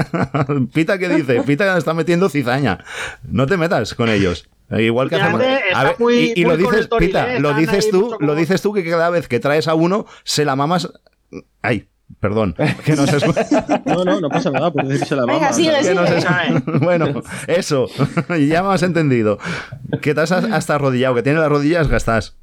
[0.72, 1.42] Pita, ¿qué dice?
[1.42, 2.84] Pita está metiendo cizaña.
[3.24, 4.48] No te metas con ellos.
[4.70, 5.42] Eh, Igual que hacemos.
[5.74, 7.40] A ver, muy- y, y muy lo dices, Pita, ¿eh?
[7.40, 10.54] lo dices tú, lo dices tú que cada vez que traes a uno se la
[10.56, 10.88] mamas.
[11.62, 11.88] Ay,
[12.20, 13.82] perdón, que no se escucha.
[13.86, 15.52] No, no, no pasa nada, puedes decirse la Venga, mama.
[15.52, 16.28] sigue, no se sigue.
[16.56, 16.78] escucha.
[16.84, 17.88] Bueno, eso,
[18.48, 19.38] ya me has entendido.
[20.02, 22.36] Que has hasta arrodillado, que tiene las rodillas gastas.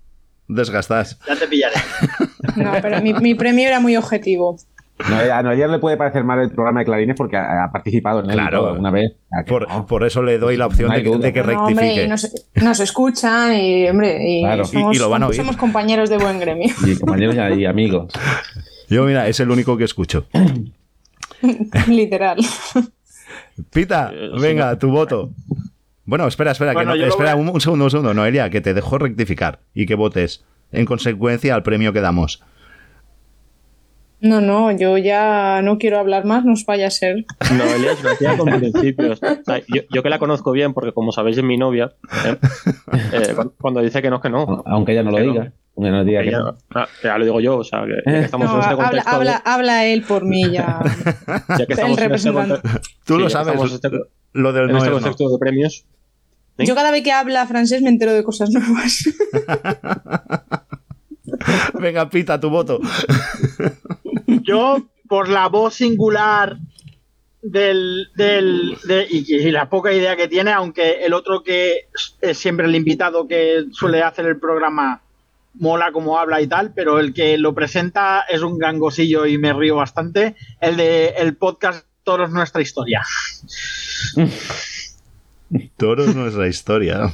[0.48, 1.20] Desgastas.
[1.28, 1.76] Ya te pillaré.
[2.56, 4.58] No, pero mi, mi premio era muy objetivo.
[5.10, 8.22] No, a Noelia le puede parecer mal el programa de Clarines porque ha, ha participado
[8.24, 8.68] en él Claro.
[8.70, 9.12] alguna vez.
[9.30, 9.86] ¿A que Por, no?
[9.86, 11.20] por eso le doy la opción No de que, duda.
[11.20, 12.04] de que No, hombre, rectifique.
[12.06, 12.32] y nos,
[12.64, 14.64] nos escuchan y, hombre, y, Claro.
[14.64, 15.36] somos, Y- y lo van a oír.
[15.36, 16.74] somos compañeros de buen gremio.
[16.88, 18.14] Y compañeros y, y amigos.
[18.90, 20.28] Yo, mira, es el único que escucho.
[21.88, 22.38] Literal.
[23.74, 25.30] Pita, Eh, venga, tu voto.
[26.06, 28.50] Bueno, espera, espera, Bueno, que no- yo lo espera un, un segundo, un segundo, Noelia,
[28.50, 32.44] que te dejo rectificar y que votes en consecuencia al premio que damos.
[34.22, 37.26] No, no, yo ya no quiero hablar más, nos vaya a ser.
[37.56, 39.22] No, Elia es una tía con principios.
[39.22, 41.94] O sea, yo, yo que la conozco bien, porque como sabéis es mi novia,
[42.26, 42.38] ¿eh?
[43.14, 44.64] Eh, cuando, dice que no, que no.
[44.66, 45.32] Aunque ella no lo Que no.
[45.34, 45.52] diga.
[45.78, 46.58] Aunque no diga que Ella- no.
[46.74, 49.10] ah, ya lo digo yo, o sea, que, que estamos No, en este habla, contexto.
[49.12, 50.80] de- habla, habla él por mí ya.
[51.50, 52.62] ya que estamos el en este representante.
[52.70, 53.90] conte- Tú sí, lo sabes, este-
[54.34, 55.00] lo del en no este es no.
[55.02, 55.86] contexto de premios.
[56.58, 56.66] ¿Sí?
[56.66, 59.04] Yo cada vez que habla francés me entero de cosas nuevas.
[61.80, 62.80] Venga, Pita, tu voto.
[64.28, 66.58] Yo, por la voz singular
[67.42, 71.90] del, del de- y, y la poca idea que tiene, aunque el otro que
[72.22, 75.02] es siempre el invitado que suele hacer el programa
[75.56, 79.54] mola como habla y tal, pero el que lo presenta es un gangosillo y me
[79.54, 80.36] río bastante.
[80.60, 83.02] El de el podcast Toros Nuestra Historia.
[85.86, 87.14] Toro es nuestra historia.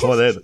[0.00, 0.42] Joder.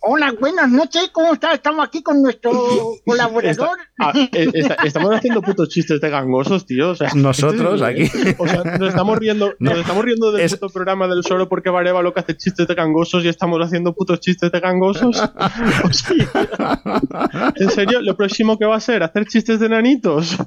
[0.00, 1.52] Hola, buenas noches, ¿cómo estás?
[1.56, 2.50] Estamos aquí con nuestro
[3.04, 3.76] colaborador.
[3.98, 6.88] Ah, eh, está- estamos haciendo putos chistes de gangosos, tío.
[6.92, 8.10] O sea, Nosotros aquí.
[8.38, 11.68] O sea, nos estamos riendo, nos estamos riendo del Es- puto programa del solo porque
[11.68, 15.22] Vareva lo que hace chistes de gangosos y estamos haciendo putos chistes de gangosos.
[15.84, 20.38] O sea, en serio, lo próximo que va a ser hacer chistes de nanitos.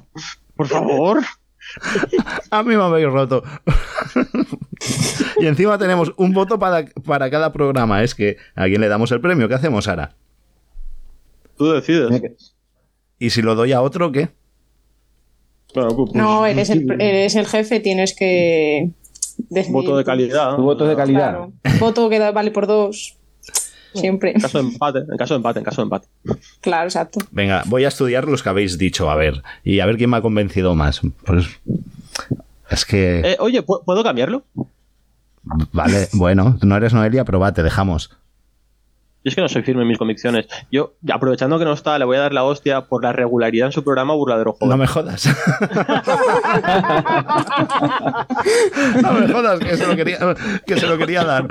[0.56, 1.22] Por favor.
[2.50, 3.42] A mí me habéis roto.
[5.38, 8.02] y encima tenemos un voto para, para cada programa.
[8.02, 9.48] Es que a quién le damos el premio.
[9.48, 10.14] ¿Qué hacemos ahora?
[11.56, 12.54] Tú decides.
[13.18, 14.28] ¿Y si lo doy a otro, qué?
[15.72, 18.90] Claro, pues- No, eres el, eres el jefe, tienes que
[19.50, 19.72] decidir.
[19.72, 20.56] Voto de calidad.
[20.56, 21.30] Tu voto de calidad.
[21.30, 21.52] Claro.
[21.80, 23.16] Voto que da- vale por dos.
[23.94, 24.32] Siempre.
[24.32, 26.08] En caso de empate, en caso de empate, en caso de empate.
[26.60, 27.20] Claro, exacto.
[27.30, 29.42] Venga, voy a estudiar los que habéis dicho, a ver.
[29.62, 31.00] Y a ver quién me ha convencido más.
[31.24, 31.46] Pues.
[32.70, 33.20] Es que.
[33.20, 34.44] Eh, oye, ¿pu- ¿puedo cambiarlo?
[35.72, 38.10] Vale, bueno, no eres Noelia, pero va, te dejamos.
[39.24, 40.46] Yo es que no soy firme en mis convicciones.
[40.70, 43.72] Yo, aprovechando que no está, le voy a dar la hostia por la regularidad en
[43.72, 44.68] su programa Burladero Joven.
[44.68, 45.26] No me jodas.
[49.02, 50.18] no me jodas, que se lo quería,
[50.66, 51.48] que se lo quería dar.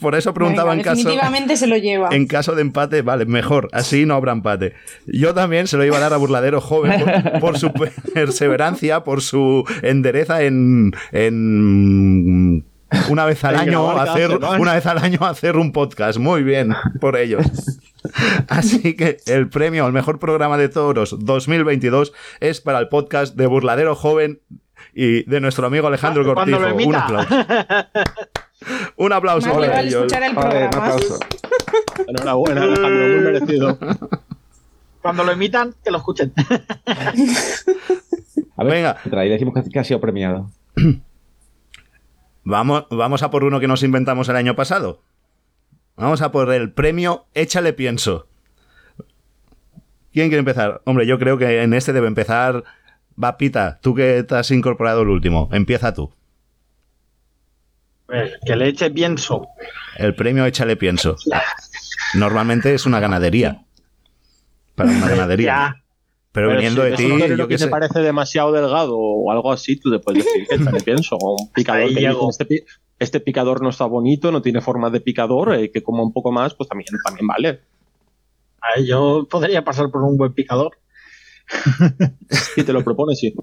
[0.00, 0.96] Por eso preguntaba Venga, en caso.
[0.96, 2.08] definitivamente se lo lleva.
[2.10, 4.72] En caso de empate, vale, mejor, así no habrá empate.
[5.06, 7.70] Yo también se lo iba a dar a Burladero Joven por, por su
[8.14, 12.64] perseverancia, por su endereza en, en
[13.10, 16.18] una vez al año hacer una vez al año hacer un podcast.
[16.18, 17.44] Muy bien por ellos.
[18.48, 23.46] Así que el premio al mejor programa de toros 2022 es para el podcast de
[23.46, 24.40] Burladero Joven
[24.94, 26.58] y de nuestro amigo Alejandro Cortijo.
[26.58, 27.36] lo Un aplauso.
[28.96, 29.94] Un aplauso Más para ellos.
[30.06, 30.86] escuchar el Joder, un programa.
[30.94, 31.18] aplauso.
[32.08, 33.78] Enhorabuena, Alejandro, muy merecido.
[35.02, 36.32] Cuando lo emitan, que lo escuchen.
[38.56, 39.24] A ver, Venga.
[39.24, 40.50] y decimos que ha sido premiado.
[42.44, 45.02] Vamos, vamos a por uno que nos inventamos el año pasado.
[45.96, 48.28] Vamos a por el premio Échale Pienso.
[50.12, 50.80] ¿Quién quiere empezar?
[50.84, 52.64] Hombre, yo creo que en este debe empezar.
[53.22, 55.48] Va, Pita, tú que te has incorporado el último.
[55.52, 56.12] Empieza tú.
[58.06, 59.48] Pues, que le eche pienso.
[59.96, 61.16] El premio Échale Pienso.
[62.14, 63.64] Normalmente es una ganadería.
[64.74, 65.82] Para una ganadería.
[66.46, 67.68] Pero, viniendo si de ti, yo que te sé.
[67.68, 71.16] parece demasiado delgado o algo así, tú le puedes decir que échale pienso.
[71.16, 72.64] O un picador que dice, este, pi-
[72.98, 76.30] este picador no está bonito, no tiene forma de picador, eh, que coma un poco
[76.32, 77.60] más, pues también, también vale.
[78.60, 80.78] A ver, yo podría pasar por un buen picador.
[82.54, 83.34] Si te lo propones, sí.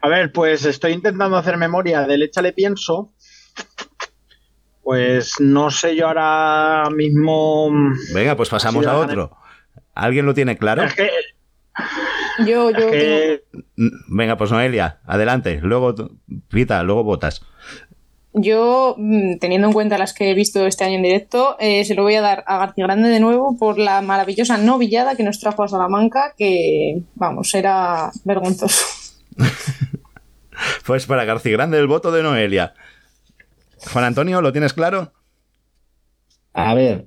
[0.00, 3.12] A ver, pues estoy intentando hacer memoria del échale pienso.
[4.82, 7.70] Pues no sé yo ahora mismo.
[8.12, 9.30] Venga, pues pasamos a otro.
[9.94, 10.82] ¿Alguien lo tiene claro?
[10.82, 11.10] Es que,
[12.46, 13.42] Yo, yo es que
[13.76, 15.60] Mm, Venga, pues Noelia, adelante.
[15.62, 15.94] Luego,
[16.48, 17.42] Pita, luego votas.
[18.34, 21.94] Yo, mm, teniendo en cuenta las que he visto este año en directo, eh, se
[21.94, 25.38] lo voy a dar a García Grande de nuevo por la maravillosa novillada que nos
[25.38, 28.84] trajo a Salamanca, que, vamos, era vergonzoso.
[30.86, 32.74] Pues para García Grande el voto de Noelia.
[33.92, 35.12] Juan Antonio, ¿lo tienes claro?
[36.52, 37.06] A ver,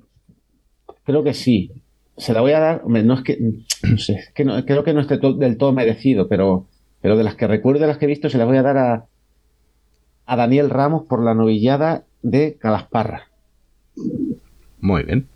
[1.04, 1.70] creo que sí.
[2.18, 2.82] Se la voy a dar.
[2.84, 3.38] hombre, no es que.
[3.82, 6.66] No sé, es que no- creo que no esté del todo merecido, pero,
[7.00, 8.78] pero de las que recuerdo, de las que he visto, se la voy a dar
[8.78, 9.06] a,
[10.26, 13.28] a Daniel Ramos por la novillada de Calasparra.
[14.80, 15.28] Muy bien.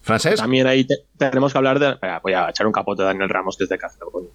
[0.00, 0.36] ¿Francés?
[0.40, 1.90] También ahí te- tenemos que hablar de.
[1.90, 4.08] Espera, voy a echar un capote a Daniel Ramos, que es de Cáceres.
[4.10, 4.28] coño.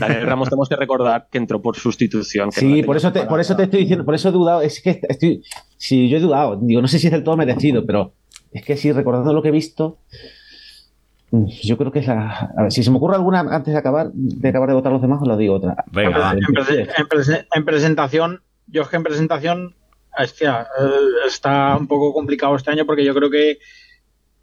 [0.00, 2.50] Daniel Ramos tenemos que recordar que entró por sustitución.
[2.50, 4.62] que Sí, por eso, te, por eso te estoy diciendo, por eso he dudado.
[4.62, 5.42] Es que estoy.
[5.76, 6.56] Sí, yo he dudado.
[6.56, 8.12] Digo, no sé si es del todo merecido, pero
[8.52, 9.98] es que sí, recordando lo que he visto.
[11.62, 12.50] Yo creo que es la.
[12.56, 15.02] A ver, si se me ocurre alguna antes de acabar de acabar de votar los
[15.02, 15.84] demás, os lo digo otra.
[15.92, 16.44] Venga, en,
[16.96, 19.74] en prese- en presentación, yo es que en presentación,
[20.18, 23.58] hostia, eh, está un poco complicado este año porque yo creo que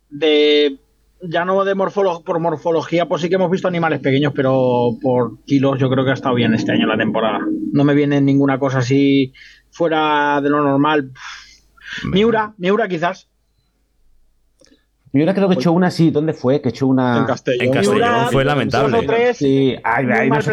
[0.10, 0.78] de
[1.24, 5.44] ya no de morfolo- por morfología, pues sí que hemos visto animales pequeños, pero por
[5.46, 7.40] kilos yo creo que ha estado bien este año la temporada.
[7.74, 9.34] No me viene ninguna cosa así
[9.72, 11.12] fuera de lo normal.
[12.12, 13.28] Miura, Miura quizás.
[15.16, 16.12] Miura creo que he hecho una así.
[16.12, 16.62] ¿Dónde fue?
[16.62, 17.20] Que hecho una.
[17.20, 17.66] En Castellón.
[17.68, 19.34] En Castellón Miura, fue lamentable.
[19.34, 20.52] Sí, ay, ay, no se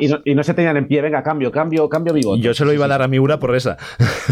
[0.00, 1.02] y, y no, y no se tenían en pie.
[1.02, 2.40] Venga, cambio, cambio, cambio mi voto.
[2.40, 3.76] Yo se lo iba a dar a Miura por esa.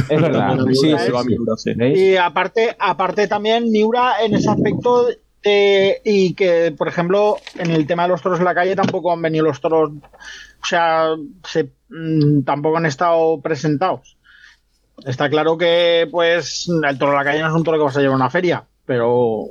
[0.08, 0.54] Es verdad.
[0.54, 1.28] Miura, Sí, sí, se va sí.
[1.30, 1.72] Miura, sí.
[1.96, 5.06] Y aparte, aparte también Miura en ese aspecto
[5.42, 9.12] de- y que, por ejemplo, en el tema de los toros en la calle tampoco
[9.12, 11.08] han venido los toros, o sea,
[11.44, 14.16] se- mm, tampoco han estado presentados.
[15.04, 17.96] Está claro que, pues, el toro en la calle no es un toro que vas
[17.96, 19.44] a llevar a una feria, pero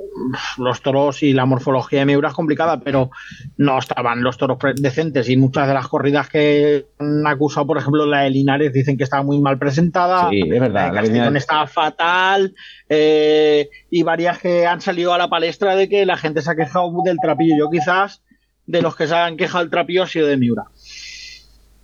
[0.58, 3.10] los toros y la morfología de Miura es complicada, pero
[3.56, 8.04] no estaban los toros decentes y muchas de las corridas que han acusado, por ejemplo,
[8.06, 10.28] la de Linares, dicen que estaba muy mal presentada.
[10.28, 12.54] Sí, es verdad, La de la línea- estaba fatal
[12.88, 16.54] eh, y varias que han salido a la palestra de que la gente se ha
[16.54, 17.54] quejado del trapillo.
[17.58, 18.22] Yo quizás
[18.66, 20.64] de los que se han quejado del trapillo ha sido de Miura.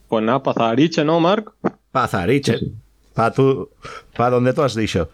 [0.09, 1.53] Pues nada, Pazariche, ¿no, Marc?
[1.93, 2.59] Pazariche.
[3.15, 3.69] Pa tú,
[4.17, 5.09] pa donde tú has dicho.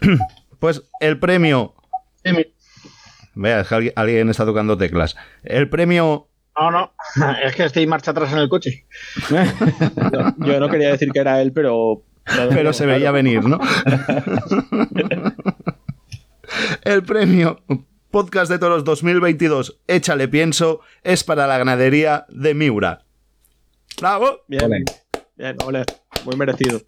[0.58, 1.74] Pues el premio.
[3.34, 5.16] Vea, es que alguien, alguien está tocando teclas.
[5.42, 6.28] El premio.
[6.58, 6.92] No, no,
[7.44, 8.86] es que estoy marcha atrás en el coche.
[10.38, 12.02] Yo no quería decir que era él, pero.
[12.48, 13.60] Pero se veía venir, ¿no?
[16.84, 17.62] El premio
[18.10, 23.04] Podcast de Toros 2022, Échale Pienso, es para la ganadería de Miura.
[24.00, 24.44] ¡Bravo!
[24.48, 24.84] Bien,
[25.36, 25.84] bien, ole,
[26.24, 26.80] muy merecido.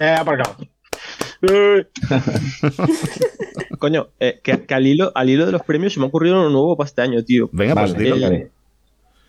[0.00, 0.56] Eh, aparcado.
[3.78, 6.36] Coño, eh, que, que al, hilo, al hilo de los premios se me ha ocurrido
[6.40, 7.48] uno nuevo para este año, tío.
[7.52, 8.26] Venga, pues Vale, dilo.
[8.26, 8.50] el,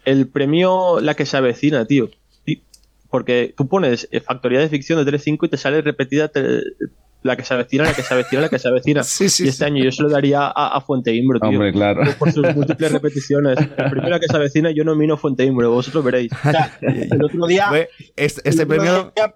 [0.05, 2.09] el premio La que se avecina, tío.
[3.11, 6.61] Porque tú pones eh, Factoría de Ficción de Telecinco y te sale repetida te-
[7.23, 9.03] la que se avecina, la que se avecina, la que se avecina.
[9.19, 9.71] Sí, sí, y este sí.
[9.71, 11.49] año yo se lo daría a, a Fuente Imbro, tío.
[11.49, 12.03] Hombre, claro.
[12.19, 13.57] Por sus múltiples repeticiones.
[13.77, 16.31] La que se avecina yo nomino Fuente Imbro, vosotros veréis.
[16.45, 17.69] O sea, el otro día.
[18.15, 19.35] Este, el este otro premio, día-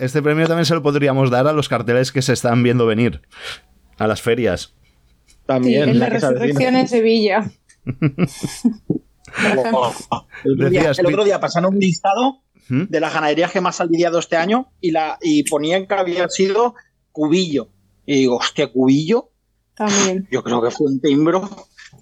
[0.00, 3.20] este premio también se lo podríamos dar a los carteles que se están viendo venir.
[3.98, 4.74] A las ferias.
[5.46, 7.50] También de la se Resurrección en Sevilla.
[7.84, 12.84] el, otro día, Decías, el otro día pasaron un listado ¿Mm?
[12.84, 16.28] de las ganaderías que más han lidiado este año y, la, y ponían que había
[16.28, 16.74] sido
[17.12, 17.68] Cubillo.
[18.06, 19.30] Y digo, hostia, Cubillo.
[19.74, 20.26] También.
[20.32, 21.48] Yo creo que fue un timbro,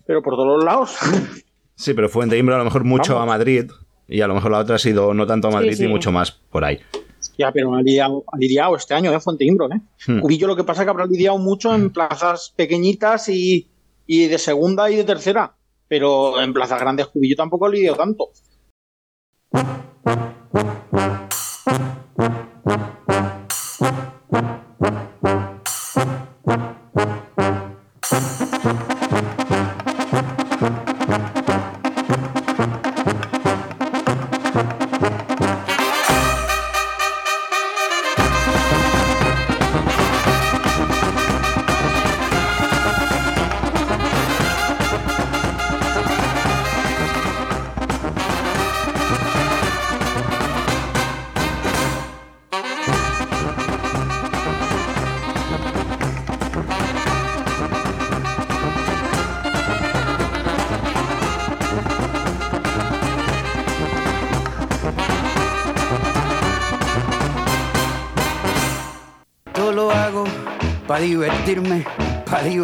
[0.07, 0.97] pero por todos los lados.
[1.75, 3.29] Sí, pero Fuente Imbro a lo mejor mucho Vamos.
[3.29, 3.71] a Madrid.
[4.09, 5.85] Y a lo mejor la otra ha sido no tanto a Madrid sí.
[5.85, 6.81] y mucho más por ahí.
[7.39, 9.21] Ya, pero ha lidiado, ha lidiado este año, ¿eh?
[9.21, 9.81] Fuente Imbro, ¿eh?
[10.07, 10.21] Hmm.
[10.21, 13.69] Cubillo lo que pasa es que habrá lidiado mucho en plazas pequeñitas y,
[14.07, 15.55] y de segunda y de tercera.
[15.87, 18.33] Pero en plazas grandes Cubillo tampoco ha lidiado tanto.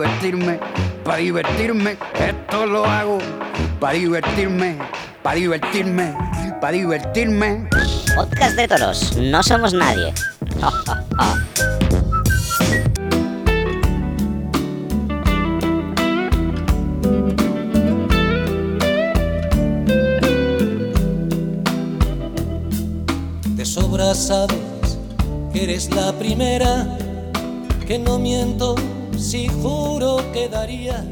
[0.04, 0.60] Divertirme,
[1.02, 1.96] para divertirme.
[2.14, 3.18] Esto lo hago
[3.80, 4.76] para divertirme,
[5.22, 6.14] para divertirme,
[6.60, 7.68] para divertirme.
[8.14, 10.12] Podcast de toros, no somos nadie.
[23.56, 24.58] De sobra sabes
[25.52, 26.98] que eres la primera,
[27.86, 28.74] que no miento
[29.16, 29.83] si juro
[30.32, 31.04] que daría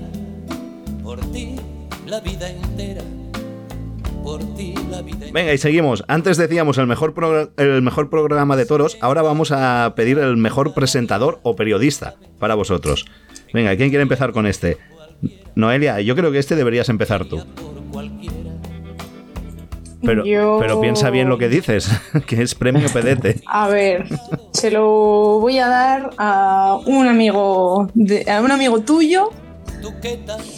[1.02, 1.56] por ti
[2.06, 3.02] la vida entera,
[4.22, 5.32] por ti la vida entera.
[5.32, 6.04] Venga, y seguimos.
[6.08, 7.14] Antes decíamos el mejor,
[7.56, 12.54] el mejor programa de toros, ahora vamos a pedir el mejor presentador o periodista para
[12.54, 13.06] vosotros.
[13.52, 14.78] Venga, ¿quién quiere empezar con este?
[15.54, 17.42] Noelia, yo creo que este deberías empezar tú.
[20.04, 21.88] Pero, Yo- pero piensa bien lo que dices,
[22.26, 23.40] que es premio pedete.
[23.46, 24.06] A ver,
[24.52, 29.30] se lo voy a dar a un amigo, de- a un amigo tuyo,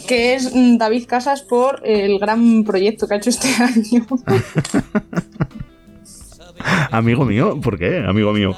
[0.07, 4.05] que es David Casas por el gran proyecto que ha hecho este año.
[6.91, 8.03] Amigo mío, ¿por qué?
[8.07, 8.55] Amigo mío.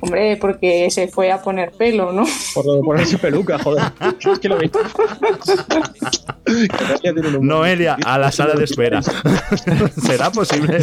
[0.00, 2.24] Hombre, porque se fue a poner pelo, ¿no?
[2.54, 3.84] Por lo de ponerse peluca, joder.
[4.32, 4.70] Es que lo vi.
[7.40, 9.00] Noelia, a la sala de espera.
[10.02, 10.78] ¿Será posible?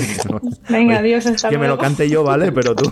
[0.70, 2.51] Venga, adiós, hasta Que me lo cante yo, ¿vale?
[2.51, 2.91] Pero tú.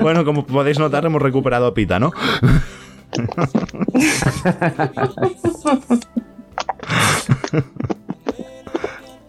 [0.00, 2.12] bueno, como podéis notar, hemos recuperado a Pita, ¿no?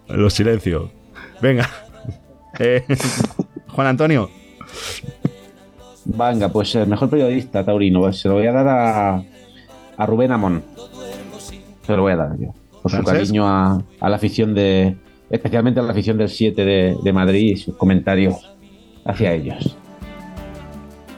[0.08, 0.90] Los silencios.
[1.40, 1.68] Venga.
[2.58, 2.84] Eh,
[3.80, 4.28] Juan Antonio.
[6.04, 9.24] Venga, pues el mejor periodista taurino, pues, se lo voy a dar a,
[9.96, 10.62] a Rubén Amón.
[11.86, 12.52] Se lo voy a dar yo.
[12.82, 14.98] Por su cariño a, a la afición de.
[15.30, 18.54] Especialmente a la afición del 7 de, de Madrid y sus comentarios
[19.06, 19.74] hacia ellos.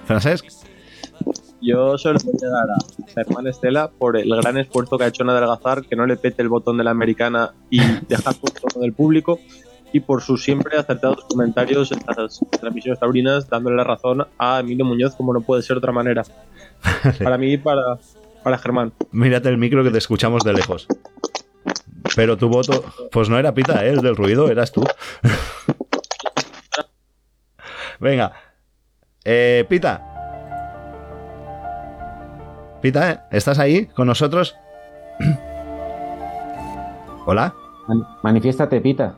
[0.05, 0.47] Francesc,
[1.61, 5.09] Yo se lo voy a dar a Germán Estela por el gran esfuerzo que ha
[5.09, 8.81] hecho en adelgazar, que no le pete el botón de la americana y dejar todo
[8.81, 9.41] del público,
[9.93, 14.85] y por sus siempre acertados comentarios en las transmisiones taurinas, dándole la razón a Emilio
[14.85, 16.23] Muñoz, como no puede ser de otra manera.
[17.23, 17.99] Para mí, para,
[18.43, 18.93] para Germán.
[19.13, 20.87] mírate el micro que te escuchamos de lejos.
[22.17, 23.91] Pero tu voto, pues no era Pita, ¿eh?
[23.91, 24.85] el del ruido, eras tú.
[28.01, 28.33] Venga,
[29.25, 30.09] eh, Pita.
[32.81, 33.21] Pita, ¿eh?
[33.31, 34.57] ¿estás ahí con nosotros?
[37.27, 37.55] Hola.
[37.87, 39.17] Man- manifiéstate, Pita.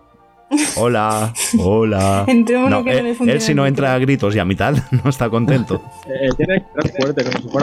[0.76, 2.24] Hola, hola.
[2.26, 4.74] Entre uno No, que no él, si no entra a gritos y a mitad
[5.04, 5.82] no está contento.
[6.06, 6.28] Eh,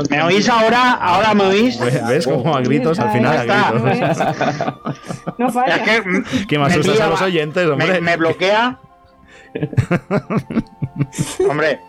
[0.10, 0.94] ¿Me oís ahora?
[0.94, 1.80] ¿Ahora me oís?
[2.08, 3.72] ¿Ves, cómo a gritos al final a Está.
[3.72, 4.18] gritos?
[5.38, 5.76] No falla.
[5.78, 7.88] Es que Que me asustas pilla a los oyentes, hombre.
[7.94, 8.80] me, me bloquea.
[11.50, 11.80] hombre,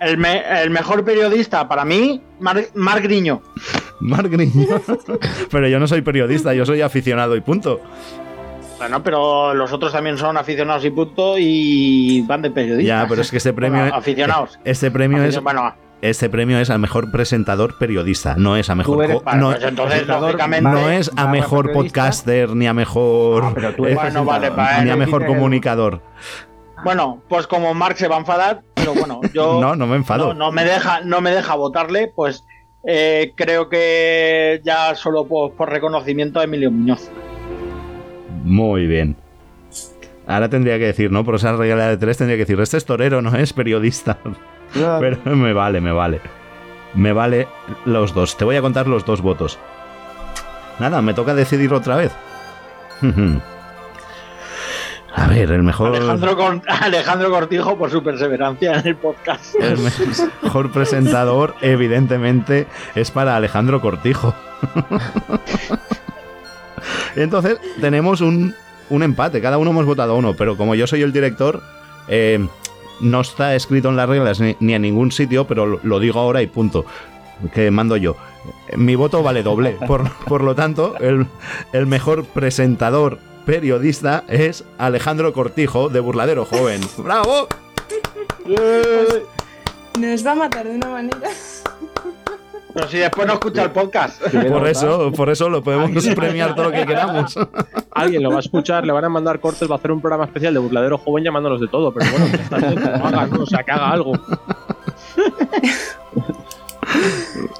[0.00, 3.42] el, me- el mejor periodista para mí, Mar, Marc Griño.
[4.00, 4.66] Griño.
[5.50, 7.80] Pero yo no soy periodista, yo soy aficionado y punto.
[8.80, 12.86] Bueno, pero los otros también son aficionados y punto y van de periodistas.
[13.02, 14.58] Ya, pero es que este premio, Bueno, aficionados.
[14.64, 18.74] este premio es, Aficio- bueno, este premio es al mejor presentador periodista, no es a
[18.74, 20.06] mejor, eres- no, pues entonces,
[20.62, 24.50] no es a mejor podcaster ni a mejor, Ah, pero tú eh, eres Bueno, vale,
[24.82, 26.00] ni a mejor comunicador.
[26.82, 30.28] Bueno, pues como Marc se va a enfadar, pero bueno, yo No, no me enfado.
[30.28, 32.44] no, no me deja, no me deja votarle, pues
[32.82, 37.10] eh, creo que ya solo por, por reconocimiento a Emilio Muñoz.
[38.42, 39.16] Muy bien.
[40.26, 41.24] Ahora tendría que decir, ¿no?
[41.24, 44.18] Por esa regla de tres tendría que decir, este es torero, no es periodista.
[44.72, 46.20] Pero me vale, me vale.
[46.94, 47.48] Me vale
[47.84, 48.36] los dos.
[48.36, 49.58] Te voy a contar los dos votos.
[50.78, 52.12] Nada, me toca decidir otra vez.
[55.12, 59.56] A ver, el mejor, Alejandro, Alejandro Cortijo por su perseverancia en el podcast.
[59.60, 64.34] el mejor presentador, evidentemente, es para Alejandro Cortijo.
[67.16, 68.54] Entonces, tenemos un,
[68.90, 69.40] un empate.
[69.40, 71.62] Cada uno hemos votado uno, pero como yo soy el director,
[72.08, 72.46] eh,
[73.00, 76.20] no está escrito en las reglas ni, ni en ningún sitio, pero lo, lo digo
[76.20, 76.84] ahora y punto.
[77.54, 78.16] Que mando yo.
[78.76, 79.72] Mi voto vale doble.
[79.86, 81.26] Por, por lo tanto, el,
[81.72, 86.80] el mejor presentador periodista es Alejandro Cortijo, de Burladero Joven.
[86.98, 87.48] ¡Bravo!
[89.98, 91.30] Nos va a matar de una manera.
[92.80, 94.22] Pero si después no escucha el podcast.
[94.22, 97.38] Por eso, por eso lo podemos premiar todo lo que queramos.
[97.90, 100.24] Alguien lo va a escuchar, le van a mandar cortes, va a hacer un programa
[100.24, 102.74] especial de burladero joven llamándolos de todo, pero bueno, que está bien,
[103.32, 103.42] ¿no?
[103.42, 104.12] o sea, que haga algo.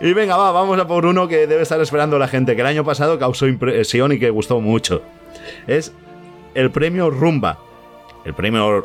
[0.00, 2.66] Y venga, va, vamos a por uno que debe estar esperando la gente, que el
[2.66, 5.02] año pasado causó impresión y que gustó mucho.
[5.66, 5.92] Es
[6.54, 7.58] el premio Rumba.
[8.24, 8.82] El premio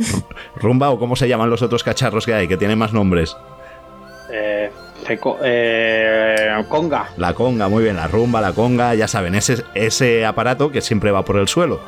[0.56, 3.36] Rumba o cómo se llaman los otros cacharros que hay, que tienen más nombres.
[4.32, 4.70] Eh,
[5.06, 7.10] Feco- eh, conga.
[7.18, 11.12] La conga, muy bien, la rumba, la conga, ya saben, ese, ese aparato que siempre
[11.12, 11.80] va por el suelo.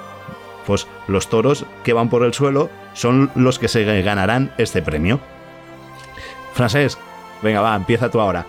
[0.65, 5.19] Pues los toros que van por el suelo son los que se ganarán este premio.
[6.53, 6.99] Francesc,
[7.41, 8.45] venga, va, empieza tú ahora.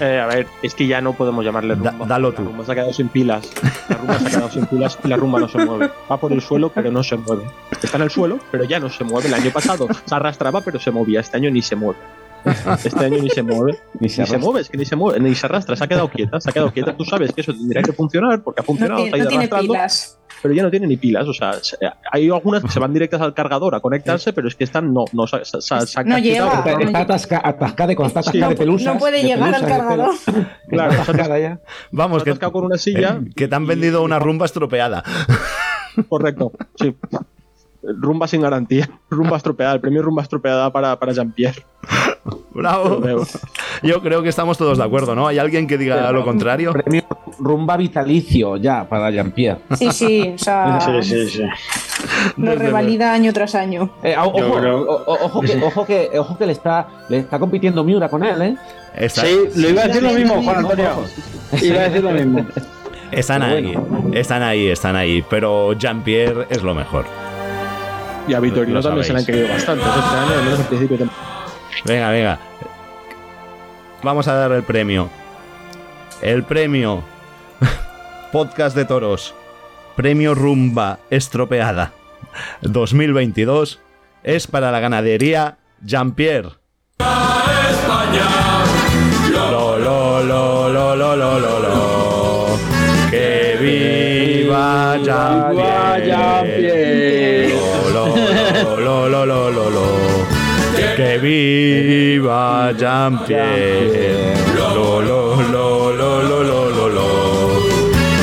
[0.00, 2.06] Eh, a ver, es que ya no podemos llamarle Da- rumba.
[2.06, 2.44] dalo La tú.
[2.44, 3.50] rumba se ha quedado sin pilas.
[3.88, 5.90] La rumba se ha quedado sin pilas y la rumba no se mueve.
[6.10, 7.42] Va por el suelo, pero no se mueve.
[7.82, 9.26] Está en el suelo, pero ya no se mueve.
[9.28, 11.18] El año pasado se arrastraba, pero se movía.
[11.20, 11.98] Este año ni se mueve.
[12.84, 13.78] Este año ni se mueve.
[13.98, 14.38] Ni se Ni se arrastra.
[14.38, 16.52] mueve, es que ni se mueve, ni se arrastra, se ha quedado quieta, se ha
[16.52, 16.96] quedado quieta.
[16.96, 20.18] Tú sabes que eso tendría que funcionar porque ha funcionado, tiene, no tiene pilas.
[20.42, 21.26] pero ya no tiene ni pilas.
[21.28, 21.76] O sea, se-
[22.10, 25.04] hay algunas que se van directas al cargador a conectarse, pero es que están no,
[25.12, 26.46] no, se, se- se- se han No llega.
[26.46, 28.28] Está, está atasca- atascada, cuando está Sí.
[28.30, 28.94] atascada de pelusas.
[28.94, 30.14] No puede de llegar al cargador.
[30.68, 31.60] Claro, atascada ya.
[31.90, 33.20] Vamos, que, atascado con una silla.
[33.36, 35.02] que te han vendido una rumba estropeada.
[36.08, 36.94] Correcto, sí.
[37.82, 38.88] Rumba sin garantía.
[39.10, 39.74] Rumba estropeada.
[39.74, 41.64] El premio Rumba estropeada para, para Jean-Pierre.
[42.52, 43.00] Bravo.
[43.82, 45.26] Yo creo que estamos todos de acuerdo, ¿no?
[45.26, 46.72] ¿Hay alguien que diga lo contrario?
[46.72, 47.02] Premio
[47.38, 49.60] rumba vitalicio ya para Jean-Pierre.
[49.76, 51.42] Sí, sí, o sea, Sí, sí, sí.
[52.36, 53.90] lo revalida año tras año.
[54.02, 57.38] Eh, ojo, creo- o- o- ojo que, ojo que, ojo que le está, le está
[57.38, 58.56] compitiendo Miura con él, ¿eh?
[58.94, 60.90] Está- Sí, lo iba a decir lo mismo, Juan Antonio.
[61.62, 62.46] Iba a decir lo mismo.
[63.12, 63.74] están ahí,
[64.12, 65.24] están ahí, están ahí.
[65.30, 67.06] Pero Jean-Pierre es lo mejor.
[68.28, 69.84] Y a Vitorino también se le han querido bastante.
[70.54, 70.98] Este
[71.84, 72.38] venga, venga.
[74.02, 75.10] Vamos a dar el premio.
[76.22, 77.02] El premio.
[78.32, 79.34] Podcast de toros.
[79.96, 81.92] Premio Rumba Estropeada
[82.62, 83.80] 2022
[84.22, 86.50] es para la ganadería Jean-Pierre.
[89.50, 90.22] Lo, lo,
[91.60, 92.58] lo.
[93.10, 96.79] Que viva Jean-Pierre.
[101.10, 104.32] Que viva Jean-Pierre.
[104.54, 107.02] Lo, lo, lo, lo, lo, lo, lo, lo.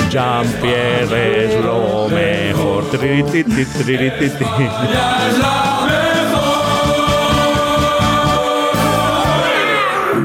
[0.10, 2.86] Jean-Pierre es lo mejor.
[2.90, 4.46] Tri, tri, ti, ti.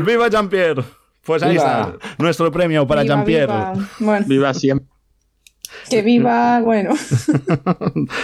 [0.06, 0.84] ¡Viva Jean-Pierre!
[1.24, 1.64] Pues ahí Viva.
[1.64, 3.46] está, nuestro premio para Viva, Jean-Pierre.
[3.52, 3.72] viva.
[3.98, 4.91] Bueno, Viva siempre.
[5.88, 6.94] Que viva, bueno.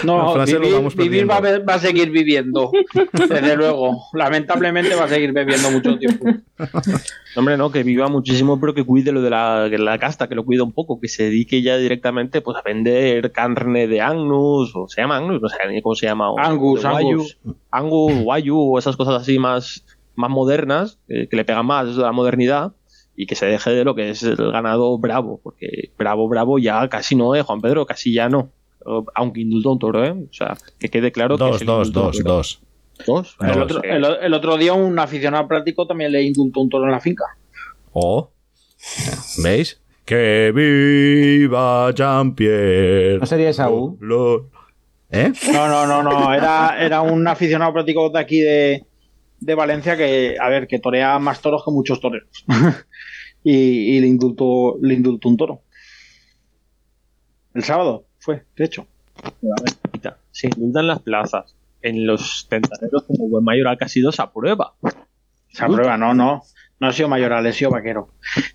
[0.03, 2.71] No, vivir, lo vamos vivir va, a, va a seguir viviendo.
[3.13, 4.03] Desde luego.
[4.13, 6.25] Lamentablemente va a seguir bebiendo mucho tiempo.
[7.35, 10.45] Hombre, no, que viva muchísimo, pero que cuide lo de la, la casta, que lo
[10.45, 14.87] cuide un poco, que se dedique ya directamente pues, a vender carne de Agnus, o
[14.87, 16.31] se llama Agnus, no sé ni cómo se llama.
[16.31, 17.37] o Angus, Angus.
[17.71, 19.85] Angus, Wagyu, o esas cosas así más,
[20.15, 22.73] más modernas, eh, que le pegan más a la modernidad,
[23.21, 26.87] y que se deje de lo que es el ganado bravo, porque bravo, bravo ya
[26.87, 28.49] casi no, eh, Juan Pedro, casi ya no.
[29.13, 30.11] Aunque indultó un toro, ¿eh?
[30.11, 32.35] O sea, que quede claro que Dos, es el dos, indulto dos, un toro.
[32.37, 32.61] dos.
[33.05, 33.37] ¿Dos?
[33.41, 36.85] El Dos, otro, el, el otro día un aficionado práctico también le indultó un toro
[36.85, 37.25] en la finca.
[37.91, 38.29] Oh.
[39.43, 39.81] ¿Veis?
[40.05, 43.17] Que viva Jean-Pierre.
[43.19, 43.97] ¿No sería Esaú?
[43.99, 44.49] Lo-
[45.11, 45.33] ¿Eh?
[45.51, 46.33] No, no, no, no.
[46.33, 48.85] Era, era un aficionado práctico de aquí de,
[49.39, 52.29] de Valencia que, a ver, que torea más toros que muchos toreros.
[53.43, 53.53] y,
[53.97, 55.61] y le indultó, le indultó un toro.
[57.53, 58.87] El sábado fue, de hecho.
[60.31, 61.55] Se indultan las plazas.
[61.81, 64.73] En los tentaderos, como buen mayoral que ha sido, se aprueba.
[65.49, 66.41] Se aprueba, no, no.
[66.79, 68.09] No ha sido mayoral, he sido vaquero.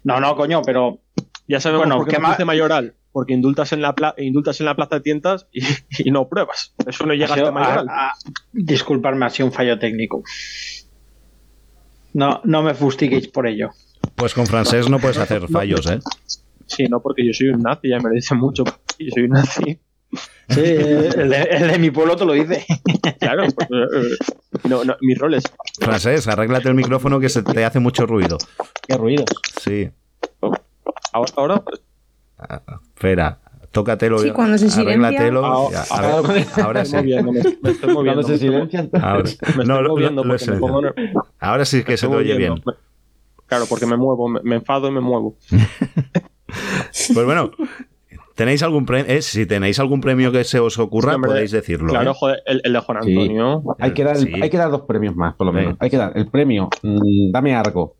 [0.04, 1.00] No, no, coño, pero.
[1.48, 2.44] Ya sabemos Bueno, por qué ¿qué no más?
[2.44, 2.94] mayoral.
[3.12, 5.62] Porque indultas en la, pla- indultas en la plaza de tientas y,
[6.06, 6.74] y no pruebas.
[6.86, 7.86] Eso no llega hasta mayoral.
[7.88, 8.14] a- a-
[8.52, 10.22] disculparme, ha sido un fallo técnico.
[12.12, 13.70] No, no me fustiguéis por ello.
[14.16, 15.98] Pues con francés no puedes hacer fallos, ¿eh?
[16.66, 18.64] Sí, no, porque yo soy un nazi, ya me lo dicen mucho.
[18.98, 19.78] Yo soy un nazi.
[20.48, 22.64] Sí, el de, el de mi pueblo te lo dice.
[23.18, 25.44] Claro, pues, eh, no, no, mis roles.
[25.80, 28.36] Francés, arréglate el micrófono que se te hace mucho ruido.
[28.86, 29.24] ¿Qué ruidos?
[29.62, 29.90] Sí.
[31.12, 31.80] Ahora, ahora pues,
[32.94, 33.40] Espera,
[33.72, 34.18] tócatelo.
[34.18, 35.08] Sí, cuando se silencia.
[35.08, 35.44] Arréglatelo.
[35.46, 35.84] Ah,
[36.62, 36.94] ahora- sí.
[36.96, 38.22] me estoy moviendo, me, me estoy moviendo.
[38.22, 38.90] Cuando se me estoy- silencian.
[39.02, 42.06] Ahora, Me estoy no, lo- moviendo lo- lo me pongo ner- Ahora sí que se
[42.08, 42.62] te oye bien.
[43.46, 45.36] Claro, porque me muevo, me, me enfado y me muevo.
[47.12, 47.50] Pues bueno,
[48.36, 49.20] ¿tenéis algún premio?
[49.22, 51.88] si tenéis algún premio que se os ocurra, Sí, hombre, podéis decirlo.
[51.88, 52.14] Claro, ¿eh?
[52.16, 53.10] joder, el, el de Juan Sí.
[53.10, 53.64] Antonio.
[53.80, 54.30] Hay que, dar, Sí.
[54.40, 55.72] hay que dar dos premios más, por lo menos.
[55.72, 55.78] Sí.
[55.80, 57.96] Hay que dar el premio mm, Dame Argo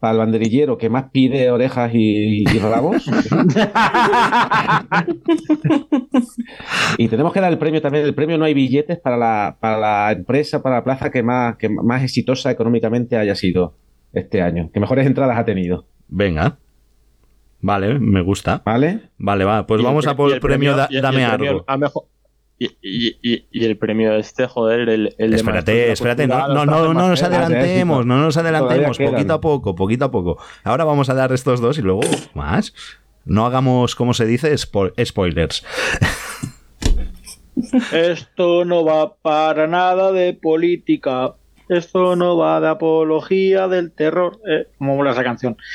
[0.00, 3.06] para el banderillero que más pide orejas y, y rabos.
[6.98, 8.04] y tenemos que dar el premio también.
[8.04, 11.56] El premio no hay billetes para la, para la empresa, para la plaza que más,
[11.56, 13.74] que más exitosa económicamente haya sido
[14.14, 14.70] este año.
[14.72, 15.86] Que mejores entradas ha tenido.
[16.08, 16.58] Venga.
[17.60, 18.62] Vale, me gusta.
[18.64, 19.00] ¿Vale?
[19.18, 19.66] Vale, va.
[19.66, 21.64] Pues el vamos a por el premio, da- y- y el Dame premio algo.
[21.66, 22.04] a mejor-
[22.58, 26.64] y, y- y- y el premio este, joder, el, el de Espérate, espérate, no, no,
[26.66, 30.38] no, no nos adelantemos, no nos adelantemos, poquito a poco, poquito a poco.
[30.62, 32.02] Ahora vamos a dar estos dos y luego
[32.34, 32.74] más.
[33.24, 35.64] No hagamos, como se dice, spo- spoilers.
[37.92, 41.34] Esto no va para nada de política.
[41.68, 44.38] Esto no va de apología del terror.
[44.48, 45.56] Eh, ¿Cómo mola esa canción?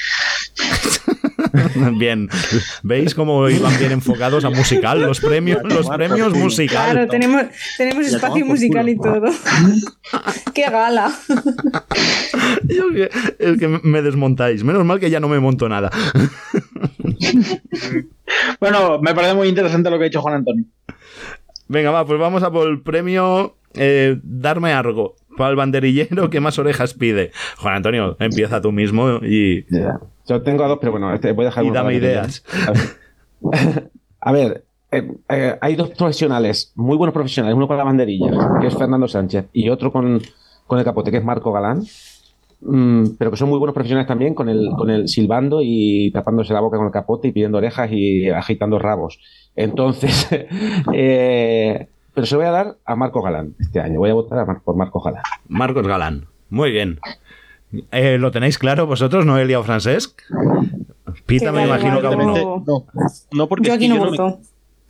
[1.98, 2.30] Bien,
[2.84, 5.02] ¿veis cómo iban bien enfocados a musical?
[5.02, 6.92] Los premios, los premios musical.
[6.92, 7.44] Claro, tenemos,
[7.78, 9.24] tenemos espacio musical y todo.
[10.54, 11.12] ¡Qué gala!
[12.68, 13.10] Yo que-
[13.40, 14.64] es que me desmontáis.
[14.64, 15.90] Menos mal que ya no me monto nada.
[18.60, 20.64] Bueno, me parece muy interesante lo que ha dicho Juan Antonio.
[21.68, 25.16] Venga, va, pues vamos a por el premio eh, Darme algo.
[25.38, 27.32] Para el banderillero que más orejas pide.
[27.58, 29.66] Juan Antonio, empieza tú mismo y.
[30.28, 32.44] Yo tengo dos, pero bueno, este, voy a dejar Y dame ideas.
[34.22, 38.68] A ver, eh, eh, hay dos profesionales, muy buenos profesionales, uno con la banderilla, que
[38.68, 40.22] es Fernando Sánchez, y otro con,
[40.68, 41.84] con el capote, que es Marco Galán.
[42.62, 46.54] Mm, pero que son muy buenos profesionales también con el, con el silbando y tapándose
[46.54, 49.20] la boca con el capote y pidiendo orejas y agitando rabos.
[49.56, 50.28] Entonces,
[50.94, 51.88] eh,
[52.20, 54.00] pero se lo voy a dar a Marco Galán este año.
[54.00, 55.24] Voy a votar a Mar- por Marco Galán.
[55.48, 56.26] Marcos Galán.
[56.50, 57.00] Muy bien.
[57.92, 60.20] Eh, ¿Lo tenéis claro vosotros, Noelia o Francesc?
[61.26, 62.64] Pita, me imagino que aún no.
[62.68, 62.86] No,
[63.32, 64.40] no porque Yo es que aquí no yo no me- voto.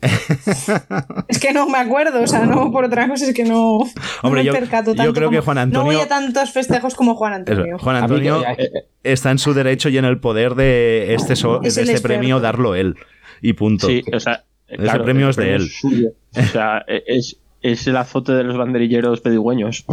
[1.28, 3.84] es que no me acuerdo, o sea, no por otra cosa, es que no, no
[4.22, 5.12] Hombre, me yo- percato yo tanto.
[5.12, 7.78] creo que Juan No Antonio- voy a tantos festejos como Juan Eso, Antonio.
[7.78, 11.68] Juan Antonio eh, está en su derecho y en el poder de este, so- de
[11.68, 12.96] Es este premio darlo él.
[13.42, 13.86] Y punto.
[13.86, 15.68] Sí, o sea, Ese premio el es de él.
[15.68, 16.10] suyo.
[16.36, 19.84] O sea, e, es, es el azote de los banderilleros pedigüeños.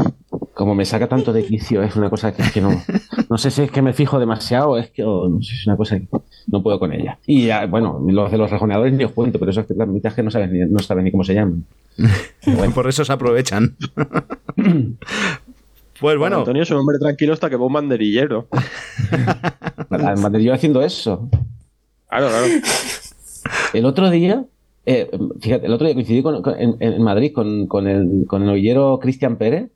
[0.54, 2.82] Como me saca tanto de quicio, es una cosa que, es que no.
[3.30, 5.78] No sé si es que me fijo demasiado, es que o no sé, es una
[5.78, 6.08] cosa que.
[6.48, 7.20] No puedo con ella.
[7.26, 9.88] Y ya, bueno, los de los rejoneadores ni os cuento, pero eso es que las
[9.88, 11.66] mitad que no saben, ni, no saben ni cómo se llaman.
[12.74, 13.76] Por eso se aprovechan.
[16.00, 16.38] pues bueno.
[16.38, 18.48] Antonio es un hombre tranquilo hasta que va un banderillero.
[19.90, 21.30] Además, yo haciendo eso.
[22.08, 22.46] Claro, claro.
[23.74, 24.46] El otro día,
[24.88, 25.10] eh,
[25.42, 29.72] fíjate, el otro día coincidí con- en, Madrid con, el, con el novillero Cristian Pérez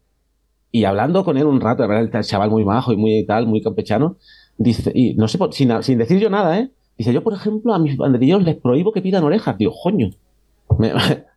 [0.71, 4.17] y hablando con él un rato, el chaval muy majo y muy tal, muy campechano,
[4.57, 6.71] dice, y no sé, sin, sin decir yo nada, ¿eh?
[6.97, 9.57] Dice, yo, por ejemplo, a mis banderilleros les prohíbo que pidan orejas.
[9.57, 10.11] Digo, coño.
[10.79, 10.93] Me-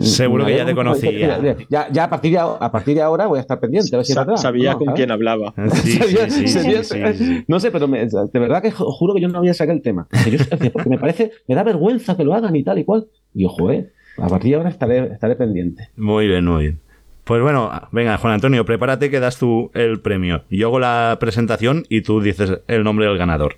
[0.00, 1.40] Seguro que ya te conocía.
[1.68, 3.94] Ya, ya a, partir de, a partir de ahora voy a estar pendiente.
[3.94, 4.36] A ver si es Sa- verdad.
[4.36, 4.98] sabía No, con ¿sabes?
[4.98, 5.52] quién hablaba.
[5.74, 5.98] Sí,
[6.28, 7.44] sí, sí.
[7.48, 9.82] No sé, pero me- de verdad que ju- juro que yo no había sacado el
[9.82, 10.06] tema.
[10.30, 13.08] Yo- porque me parece, me da vergüenza que lo hagan y tal y cual.
[13.34, 15.88] Y yo, joder, a partir de ahora estaré, estaré pendiente.
[15.96, 16.80] Muy bien, muy bien.
[17.24, 20.44] Pues bueno, venga, Juan Antonio, prepárate que das tú el premio.
[20.48, 23.56] Yo hago la presentación y tú dices el nombre del ganador.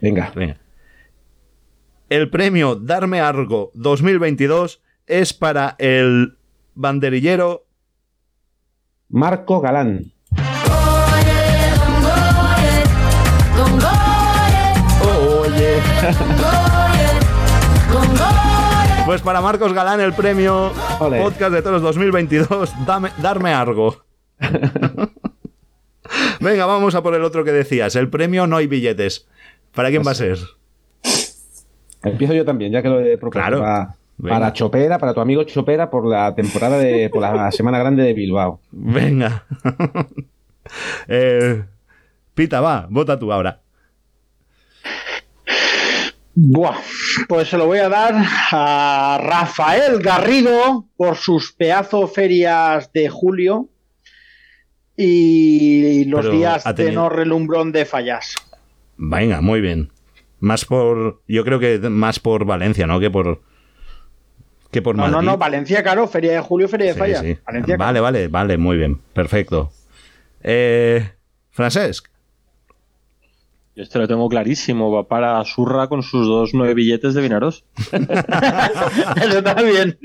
[0.00, 0.32] Venga.
[0.34, 0.56] Venga.
[2.08, 6.36] El premio Darme Algo 2022 es para el
[6.74, 7.66] banderillero
[9.08, 10.12] Marco Galán.
[15.02, 15.82] Oye.
[19.06, 21.20] Pues para Marcos Galán el premio Ole.
[21.20, 24.04] Podcast de Toros 2022, dame, Darme Algo.
[26.40, 27.96] Venga, vamos a por el otro que decías.
[27.96, 29.26] El premio no hay billetes.
[29.74, 30.38] ¿Para quién va a ser?
[32.04, 33.30] Empiezo yo también, ya que lo he propuesto.
[33.30, 33.60] Claro.
[33.60, 34.34] Para, Venga.
[34.38, 37.08] para Chopera, para tu amigo Chopera, por la temporada de.
[37.12, 38.60] por la Semana Grande de Bilbao.
[38.70, 39.44] Venga.
[41.08, 41.64] Eh,
[42.32, 43.60] Pita, va, vota tú ahora.
[46.34, 46.76] Buah,
[47.28, 48.14] pues se lo voy a dar
[48.52, 53.68] a Rafael Garrido por sus pedazo ferias de julio
[54.96, 58.36] y los Pero días de tenido- no relumbrón de fallas.
[58.96, 59.90] Venga, muy bien.
[60.38, 61.20] Más por.
[61.26, 63.00] Yo creo que más por Valencia, ¿no?
[63.00, 63.42] Que por.
[64.70, 65.16] Que por No, Madrid.
[65.16, 67.20] no, no, Valencia, claro, feria de julio, feria de Sí, fallas.
[67.22, 67.36] sí.
[67.46, 69.00] Valencia, Vale, vale, vale, muy bien.
[69.12, 69.70] Perfecto.
[70.42, 71.10] Eh,
[71.50, 72.06] Francesc.
[73.76, 74.90] Yo este lo tengo clarísimo.
[74.90, 77.64] Va para Surra con sus dos nueve billetes de Vinaros.
[77.92, 79.98] Eso está bien.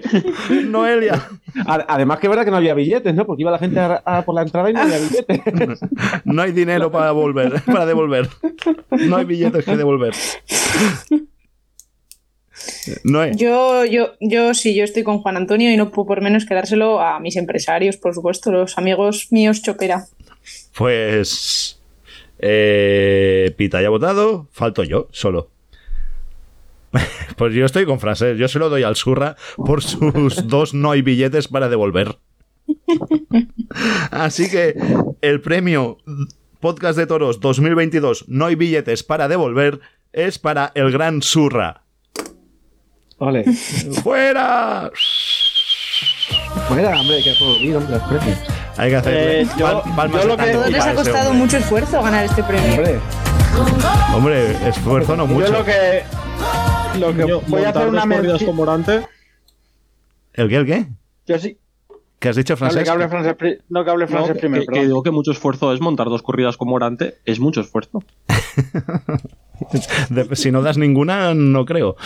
[0.70, 1.28] Noelia.
[1.66, 3.24] Además, que es verdad que no había billetes, ¿no?
[3.26, 5.80] Porque iba la gente a- a por la entrada y no había billetes.
[6.24, 8.28] No hay dinero para volver, para devolver.
[8.90, 10.12] No hay billetes que devolver.
[13.04, 13.26] No.
[13.26, 16.54] Yo, yo, yo sí, yo estoy con Juan Antonio y no puedo por menos que
[16.54, 20.06] dárselo a mis empresarios, por supuesto, los amigos míos Chopera.
[20.76, 21.80] Pues.
[22.38, 24.48] Eh, Pita ya ha votado.
[24.52, 25.50] Falto yo, solo.
[27.36, 28.38] Pues yo estoy con Francesc.
[28.38, 32.18] Yo se lo doy al Surra por sus dos no hay billetes para devolver.
[34.10, 34.74] Así que
[35.20, 35.98] el premio
[36.60, 39.80] Podcast de Toros 2022 No hay billetes para devolver
[40.12, 41.84] es para el gran Surra.
[43.18, 43.44] Ole.
[44.02, 44.90] ¡Fuera!
[46.68, 48.38] Fuera, hombre, hay que aplaudir, hombre, los premios.
[48.76, 51.44] Hay que hacerle Eh, yo- yo lo que- tango A todos les ha costado hombre.
[51.44, 52.72] mucho esfuerzo ganar este premio.
[52.74, 53.00] Hombre,
[54.14, 55.52] Hombre, esfuerzo no Yo mucho.
[55.52, 56.02] lo que,
[57.00, 58.46] lo que Yo, voy a hacer una dos corridas mención.
[58.46, 59.06] con Morante.
[60.34, 60.86] ¿El qué, el qué?
[61.26, 61.58] Yo sí.
[62.20, 64.64] ¿Qué has dicho, que hable francés, no, que hable No, francés que, primero.
[64.68, 67.18] que- que digo que mucho esfuerzo es montar dos corridas con Morante.
[67.24, 68.02] Es mucho esfuerzo.
[70.34, 71.96] Si no das ninguna, no creo.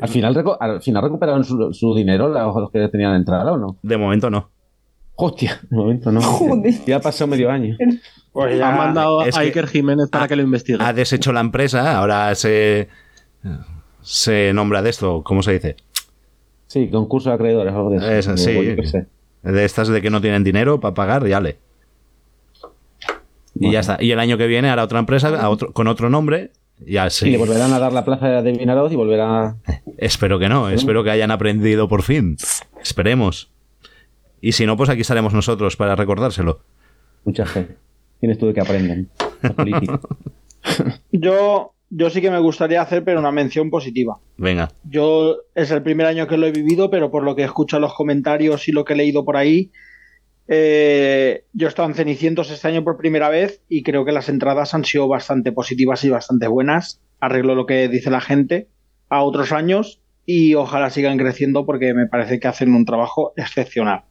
[0.00, 3.76] Al final, al final recuperaron su, su dinero los los que tenían entrada, ¿o no?
[3.82, 4.50] De momento no.
[5.16, 6.20] Hostia, de momento no.
[6.22, 6.74] Joder.
[6.86, 7.76] Ya pasó medio año.
[8.32, 10.78] Pues Ha ya- mandado a Iker Jiménez para ha- que lo investigue.
[10.80, 12.88] Ha deshecho la empresa, ahora se.
[14.02, 15.76] Se nombra de esto, ¿cómo se dice?
[16.68, 18.36] Sí, concurso de acreedores, algo de eso.
[18.36, 18.52] Sí.
[19.42, 21.58] De estas de que no tienen dinero para pagar, ya le.
[23.54, 23.96] Y ya está.
[24.00, 26.52] Y el año que viene hará otra empresa a otro, con otro nombre.
[26.86, 29.56] Ya Y le volverán a dar la plaza de Vinaroz y volverá.
[29.96, 30.68] Espero que no.
[30.70, 32.36] Espero que hayan aprendido por fin.
[32.80, 33.50] Esperemos.
[34.40, 36.60] Y si no, pues aquí estaremos nosotros para recordárselo.
[37.24, 37.76] Mucha gente.
[38.20, 38.62] Tienes tú de que
[39.54, 40.00] política.
[41.12, 44.18] yo, yo sí que me gustaría hacer, pero una mención positiva.
[44.36, 44.70] Venga.
[44.84, 47.94] Yo es el primer año que lo he vivido, pero por lo que escucho los
[47.94, 49.70] comentarios y lo que he leído por ahí,
[50.48, 54.28] eh, yo he estado en Cenicientos este año por primera vez y creo que las
[54.28, 57.00] entradas han sido bastante positivas y bastante buenas.
[57.20, 58.68] Arreglo lo que dice la gente
[59.10, 64.02] a otros años y ojalá sigan creciendo porque me parece que hacen un trabajo excepcional.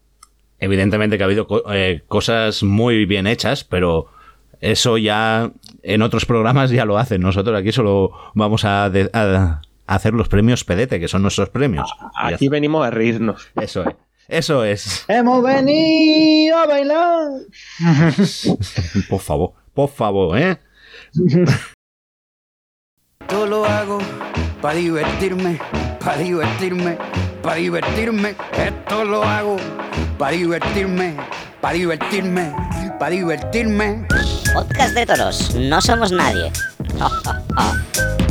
[0.59, 4.07] Evidentemente que ha habido co- eh, cosas muy bien hechas, pero
[4.59, 5.51] eso ya
[5.83, 7.21] en otros programas ya lo hacen.
[7.21, 11.49] Nosotros aquí solo vamos a, de- a- a hacer los premios Pedete, que son nuestros
[11.49, 11.89] premios.
[12.35, 13.47] Aquí venimos a reírnos.
[13.55, 13.95] Eso es.
[14.27, 15.05] Eso es.
[15.07, 17.29] Hemos venido a bailar.
[19.09, 20.57] Por favor, por favor, ¿eh?
[23.27, 23.99] Todo lo hago
[24.61, 25.59] para divertirme,
[25.99, 26.97] para divertirme,
[27.41, 28.35] para divertirme.
[28.53, 29.57] Esto lo hago
[30.17, 31.15] para divertirme,
[31.61, 32.53] para divertirme,
[32.97, 34.07] para divertirme.
[34.53, 36.51] Podcast de toros, no somos nadie.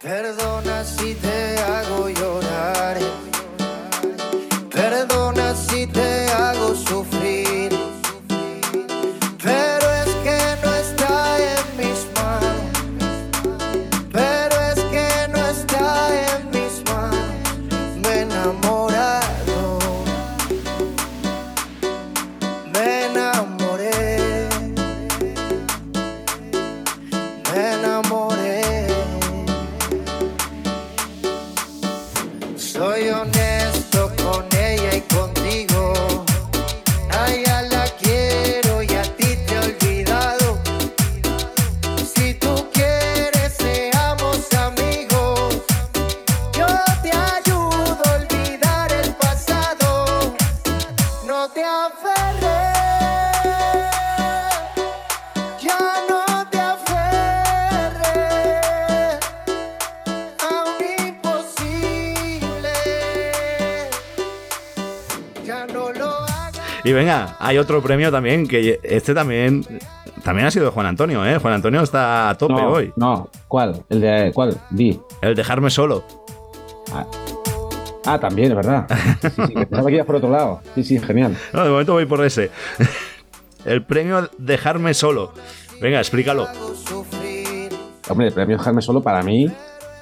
[0.00, 1.39] perdona si te
[66.84, 69.64] Y venga, hay otro premio también, que este también
[70.24, 71.38] también ha sido de Juan Antonio, ¿eh?
[71.38, 72.92] Juan Antonio está a tope No, hoy.
[72.96, 73.82] No, ¿cuál?
[73.88, 74.56] ¿El de cuál?
[74.70, 75.00] Di.
[75.22, 76.04] El dejarme solo.
[78.04, 78.86] Ah, también, es verdad.
[79.20, 80.60] Sí, sí, que pensaba que ibas por otro lado.
[80.74, 81.36] Sí, sí, genial.
[81.52, 82.50] No, de momento voy por ese.
[83.64, 85.32] El premio dejarme solo.
[85.80, 86.48] Venga, explícalo.
[88.08, 89.50] Hombre, el premio Dejarme Solo para mí,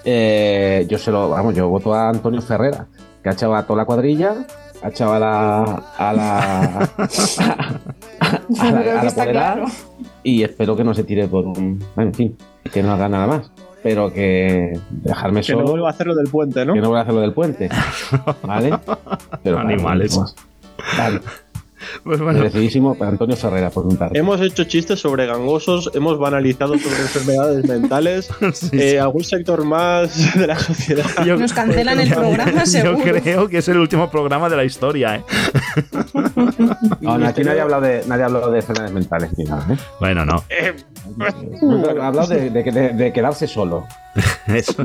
[0.04, 2.86] eh, yo se lo, vamos, yo voto a Antonio Ferrera,
[3.22, 4.46] que ha echado a toda la cuadrilla,
[4.82, 5.62] a la.
[5.96, 6.88] a la.
[8.60, 9.64] a la, a que la claro.
[10.22, 11.82] y espero que no se tire por un.
[11.96, 12.36] En fin,
[12.72, 13.50] que no haga nada más.
[13.82, 15.64] Pero que dejarme Que solo.
[15.64, 16.74] no vuelva a hacer lo del puente, ¿no?
[16.74, 17.68] Que no voy a hacer lo del puente.
[18.42, 18.76] ¿Vale?
[19.42, 20.18] Pero Animales.
[20.96, 21.20] Vale,
[22.04, 24.18] Pues Merecidísimo para Antonio Ferrera, por un tarde.
[24.18, 28.28] Hemos hecho chistes sobre gangosos, hemos banalizado sobre enfermedades mentales.
[28.72, 31.04] Eh, ¿Algún sector más de la sociedad?
[31.38, 32.98] Nos cancelan el programa, Yo seguro.
[33.22, 35.24] creo que es el último programa de la historia, ¿eh?
[37.00, 39.66] No, aquí nadie ha hablado de, nadie ha hablado de enfermedades mentales ni nada.
[39.70, 39.76] ¿eh?
[40.00, 40.42] Bueno, no.
[42.02, 43.86] Ha hablado de- de quedarse solo.
[44.46, 44.84] Eso.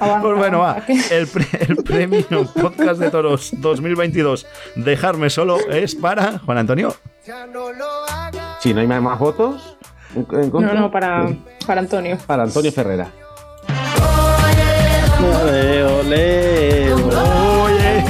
[0.00, 0.82] Avanza, Pues bueno, va.
[1.10, 4.46] El, pre- el premio Podcast de Toros 2022
[4.76, 6.94] Dejarme Solo es para Juan Antonio.
[8.60, 9.76] Si no hay más votos,
[10.14, 11.28] No, no, para,
[11.66, 12.18] para Antonio.
[12.26, 13.08] para Antonio Ferrera.
[15.44, 18.04] Ole, ole, Oye.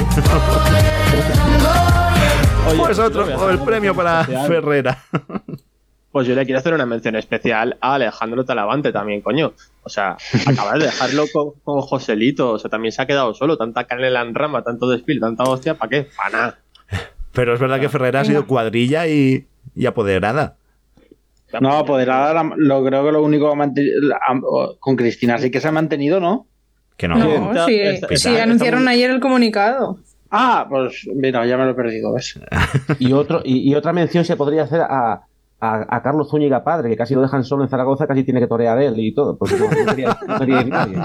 [2.69, 4.23] Oye, Pues otro, el premio para.
[4.25, 4.97] Ferrera.
[6.11, 9.53] Pues yo le quiero hacer una mención especial a Alejandro Talavante también, coño.
[9.83, 12.51] O sea, acabas de dejarlo con, con Joselito.
[12.51, 13.57] O sea, también se ha quedado solo.
[13.57, 16.07] Tanta canela en rama, tanto despil, tanta hostia, ¿para qué?
[16.17, 16.59] Para nada.
[17.31, 20.55] Pero es verdad que Ferrera ha sido cuadrilla y, y apoderada.
[21.61, 25.37] No, apoderada, la- lo, creo que lo único que ha mantenido- la- o- con Cristina
[25.37, 26.45] sí que se ha mantenido, ¿no?
[26.97, 27.15] Que No,
[27.65, 27.81] sí,
[28.15, 29.97] sí, anunciaron ayer el comunicado.
[30.29, 32.39] Ah, pues mira, ya me lo he perdido, ¿ves?
[32.99, 35.21] Y, otro, y, y otra mención se podría hacer a,
[35.61, 38.47] a, a Carlos Zúñiga padre, que casi lo dejan solo en Zaragoza, casi tiene que
[38.47, 39.37] torear él y todo.
[39.37, 40.97] Porque no, no quería, no quería ir nadie.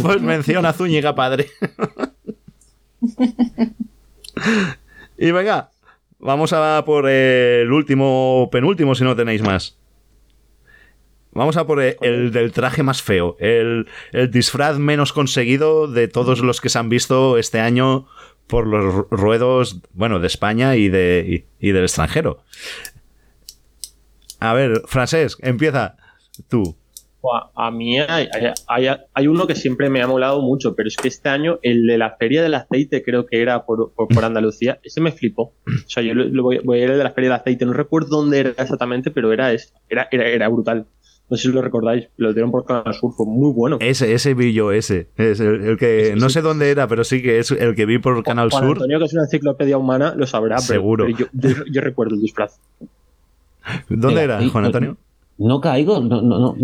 [0.00, 1.46] Pues menciona Zúñiga padre.
[5.18, 5.70] y venga,
[6.20, 9.76] vamos a por el último, penúltimo, si no tenéis más.
[11.32, 16.08] Vamos a por el, el del traje más feo, el, el disfraz menos conseguido de
[16.08, 18.06] todos los que se han visto este año
[18.48, 22.42] por los ruedos, bueno, de España y, de, y, del extranjero.
[24.40, 25.96] A ver, Francés, empieza
[26.48, 26.76] tú.
[27.56, 28.28] A mí hay,
[28.68, 31.84] hay- hay- uno que siempre me ha molado mucho, pero es que este año el
[31.86, 35.42] de la Feria del Aceite, creo que era por, por- Andalucía, ese me flipó.
[35.66, 38.16] O sea, yo lo- voy, voy a ir de la Feria del Aceite, no recuerdo
[38.18, 40.86] dónde era exactamente, pero era, es- era, era, era brutal.
[41.30, 43.76] No sé si lo recordáis, lo dieron por Canal Sur, fue muy bueno.
[43.80, 45.08] Ese, ese vi yo, ese.
[45.16, 47.98] Es el, el que no sé dónde era, pero sí que es el que vi
[47.98, 48.72] por Canal Juan Sur.
[48.78, 51.04] Antonio, que es una enciclopedia humana, lo sabrá, pero- Seguro.
[51.06, 52.58] pero yo, yo- yo recuerdo el disfraz.
[53.88, 54.96] ¿Dónde Mira, era, Juan Antonio?
[55.36, 56.54] No caigo, no, no, no.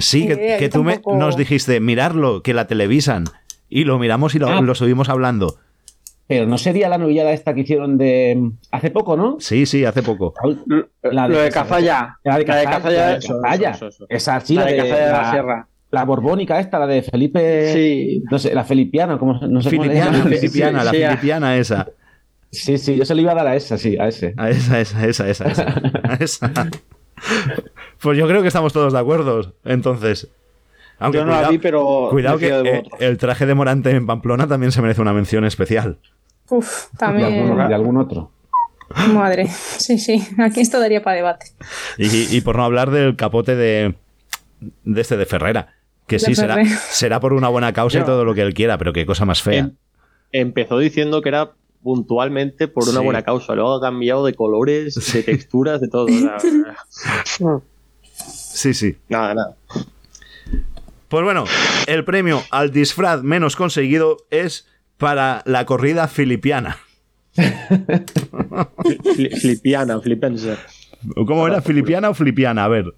[0.00, 3.24] Sí, que, tú me, nos dijiste mirarlo, que la televisan.
[3.68, 4.60] Y lo miramos y lo, Ah.
[4.62, 5.56] lo subimos hablando.
[6.32, 8.50] Pero no sería la novillada esta que hicieron de.
[8.70, 9.36] Hace poco, ¿no?
[9.38, 10.32] Sí, sí, hace poco.
[11.02, 12.18] La Lo de Cazalla.
[12.24, 12.70] La de La de Cazalla.
[12.70, 13.06] Cazalla,
[13.42, 14.06] la de Cazalla.
[14.08, 15.68] Esa sí, La la de Cazalla de la la- Sierra.
[15.90, 17.72] La borbónica esta, la de Felipe.
[17.74, 18.22] Sí.
[18.30, 21.10] No sé, la filipiana, como no sé cómo le Filipiana, filipiana, la sí, ah.
[21.10, 21.88] filipiana esa.
[22.50, 24.32] Sí, sí, yo se le iba a dar a esa, sí, a ese.
[24.38, 25.62] A esa, esa, esa, esa, esa.
[26.04, 26.52] A esa.
[28.00, 30.28] Pues yo creo que estamos todos de acuerdo, entonces.
[30.98, 34.46] Aunque Yo no la vi, pero cuidado que eh, el traje de Morante en Pamplona
[34.46, 35.98] también se merece una mención especial.
[36.54, 37.42] Uf, De también.
[37.50, 38.30] algún, de algún otro.
[39.14, 39.48] Madre.
[39.78, 40.22] Sí, sí.
[40.38, 41.46] Aquí esto daría para debate.
[41.98, 43.94] Y, y por no hablar del capote de,
[44.84, 45.74] de este de Ferrera.
[46.06, 48.92] Que sí, será, será por una buena causa y todo lo que él quiera, pero
[48.92, 49.60] qué cosa más fea.
[49.60, 49.76] Em-
[50.32, 53.04] empezó diciendo que era puntualmente por una Sí.
[53.04, 53.54] buena causa.
[53.54, 56.06] Luego ha cambiado de colores, de texturas, de todo.
[58.14, 58.96] Sí, sí.
[59.08, 59.56] nada, nada.
[61.08, 61.44] Pues bueno,
[61.86, 64.66] el premio al disfraz menos conseguido es
[64.98, 66.78] para la corrida filipiana.
[69.40, 70.56] Flipiana, flipense.
[71.14, 71.60] ¿Cómo era?
[71.62, 72.64] ¿Filipiana o filipiana?
[72.64, 72.94] A ver.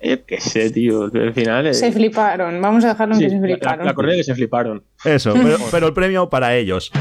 [0.00, 1.04] Eh, qué sé, tío.
[1.04, 1.66] Al final.
[1.66, 2.60] eh, Se fliparon.
[2.60, 3.86] Vamos a dejarlo en sí, que se la, fliparon.
[3.86, 4.82] la corrida que se fliparon.
[5.04, 6.90] Eso, pero, pero el premio para ellos.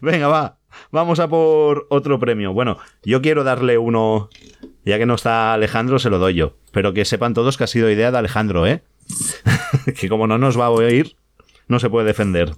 [0.00, 0.56] Venga, va.
[0.92, 2.52] Vamos a por otro premio.
[2.52, 4.28] Bueno, yo quiero darle uno.
[4.84, 6.56] Ya que no está Alejandro, se lo doy yo.
[6.72, 8.82] Pero que sepan todos que ha sido idea de Alejandro, ¿eh?
[9.98, 11.16] que como no nos va a oír,
[11.68, 12.54] no se puede defender.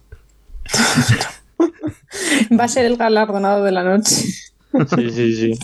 [2.58, 4.14] Va a ser el galardonado de la noche.
[4.14, 5.58] Sí, sí, sí.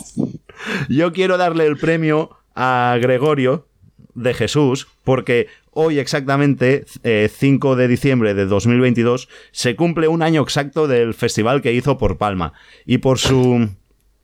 [0.89, 3.67] Yo quiero darle el premio a Gregorio
[4.15, 10.43] de Jesús, porque hoy exactamente, eh, 5 de diciembre de 2022, se cumple un año
[10.43, 12.53] exacto del festival que hizo por Palma.
[12.85, 13.71] Y por su...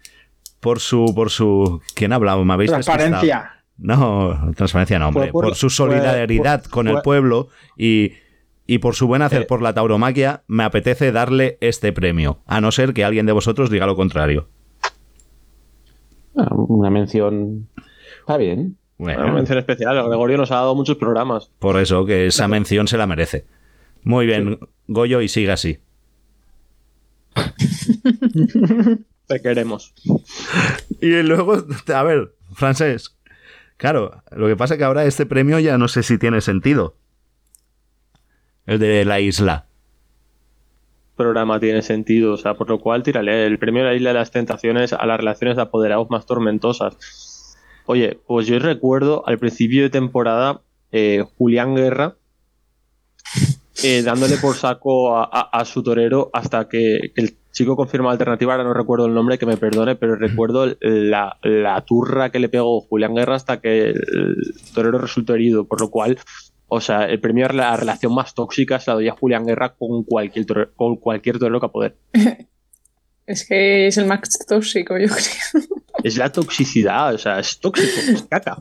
[0.65, 1.13] por su...
[1.15, 1.81] por su...
[1.95, 2.45] ¿Quién ha hablado?
[2.45, 2.99] ¿Me habéis despistado?
[2.99, 3.51] Transparencia.
[3.79, 5.31] No, transparencia no, hombre.
[5.31, 8.13] Por- por, su solidaridad con el pueblo y,
[8.67, 9.47] y por su buen hacer Eh.
[9.47, 12.39] por la tauromaquia, me apetece darle este premio.
[12.47, 14.49] A no ser que alguien de vosotros diga lo contrario.
[16.37, 17.69] Ah, Una mención.
[18.21, 18.77] Está bien.
[18.99, 20.05] Bueno, Una mención especial.
[20.09, 21.51] Gregorio nos ha dado muchos programas.
[21.59, 23.45] por eso que esa mención se la merece.
[24.05, 25.79] Muy bien, Goyo, y siga así.
[29.27, 29.95] Te queremos.
[31.01, 31.65] Y luego,
[31.95, 33.17] a ver, Francés.
[33.77, 36.97] Claro, lo que pasa es que ahora este premio ya no sé si tiene sentido.
[38.67, 39.67] El de la isla.
[41.17, 42.33] programa tiene sentido.
[42.35, 45.05] O sea, por lo cual, tírale el premio de la Isla de las Tentaciones a
[45.07, 47.57] las relaciones de apoderados más tormentosas.
[47.87, 50.61] Oye, pues yo recuerdo al principio de temporada
[50.93, 52.17] eh, Julián Guerra
[53.83, 58.09] eh, dándole por saco a, a- a su torero hasta que, que el chico confirma
[58.09, 58.53] la alternativa.
[58.53, 62.51] Ahora no recuerdo el nombre, que me perdone, pero recuerdo la, la turra que le
[62.51, 64.37] pegó Julián Guerra hasta que el
[64.75, 65.65] torero resultó herido.
[65.67, 66.19] Por lo cual,
[66.69, 69.75] o sea, el premio a la relación más tóxica se la doy a Julián Guerra
[69.75, 71.97] con cualquier torero, con cualquier torero que a poder.
[73.27, 75.65] Es que es el más tóxico, yo creo.
[76.05, 78.59] Es la toxicidad, o sea, es tóxico, es caca.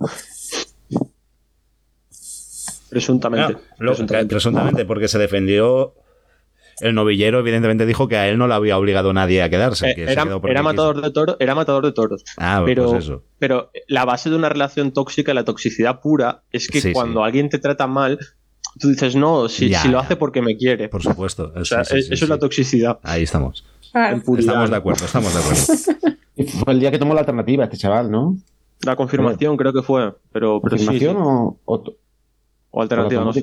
[2.89, 3.53] Presuntamente.
[3.79, 4.85] No, lo- presuntamente.
[4.85, 5.95] porque se defendió.
[6.79, 9.91] El novillero, evidentemente, dijo que a él no le había obligado nadie a quedarse.
[9.91, 12.23] Eh, que se era, quedó matador de toros, era matador de toros.
[12.37, 13.23] Ah, pero, pues eso.
[13.39, 17.49] pero la base de una relación tóxica, la toxicidad pura, es que Sí, cuando alguien
[17.49, 18.17] te trata mal,
[18.79, 20.89] tú dices, no, si, Ya, si lo hace porque me quiere.
[20.89, 21.51] Por supuesto.
[21.55, 22.99] O sea, Sí, sí, es- sí, eso es la toxicidad.
[23.03, 23.65] Ahí estamos.
[24.25, 24.47] Puridad.
[24.53, 26.17] Estamos de acuerdo, estamos de acuerdo.
[26.35, 28.35] Y Fue el día que tomó la alternativa este chaval, ¿no?
[28.81, 31.21] La confirmación creo que fue, pero, pero sí, ¿Confirmación sí.
[31.23, 31.83] o, o,
[32.75, 33.41] O alternativa, no sé.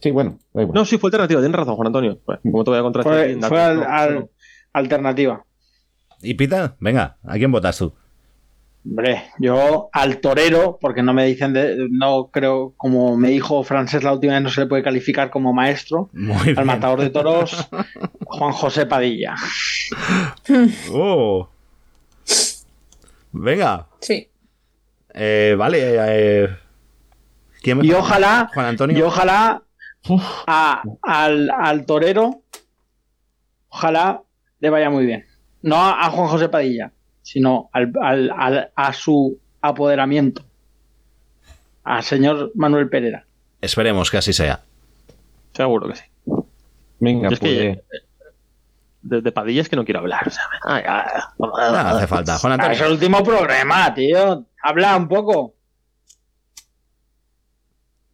[0.00, 0.74] Sí, bueno, da igual.
[0.76, 2.20] No, sí, fue alternativa, tienes razón, Juan Antonio.
[2.24, 3.12] Bueno, ¿Cómo te voy a contratar?
[3.12, 4.30] Fue, fue al- al-
[4.72, 5.44] alternativa.
[6.22, 6.76] ¿Y Pita?
[6.78, 7.92] Venga, ¿a quién votas tú?
[8.84, 14.04] Hombre, yo al torero, porque no me dicen de, no creo, como me dijo Francés
[14.04, 16.08] la última vez, no se le puede calificar como maestro.
[16.12, 16.58] Muy bien.
[16.58, 17.68] Al matador de toros,
[18.26, 19.34] Juan José Padilla.
[20.92, 21.48] Oh.
[23.32, 23.86] Venga.
[24.00, 24.28] Sí.
[25.12, 25.78] Eh, vale.
[26.44, 26.48] eh,
[27.62, 28.96] ¿Quién me- Y ojalá, Juan Antonio.
[28.98, 29.62] y ojalá
[30.46, 32.42] a- al, al torero,
[33.68, 34.22] ojalá
[34.60, 35.26] le vaya muy bien.
[35.62, 36.92] No a, a Juan José Padilla,
[37.22, 40.42] sino al, al- al- a su apoderamiento.
[41.84, 43.24] Al señor Manuel Pereira.
[43.60, 44.60] Esperemos que así sea.
[45.54, 46.04] Seguro que sí.
[47.00, 48.00] Venga, es que, pues.
[48.00, 48.04] eh,
[49.02, 50.26] de, de Padilla es que no quiero hablar.
[50.26, 51.04] o sea, ay, ay,
[51.38, 52.38] No hace falta.
[52.38, 52.74] Juan Ah, Antonio.
[52.76, 54.44] es el último programa, tío.
[54.62, 55.54] Habla un poco.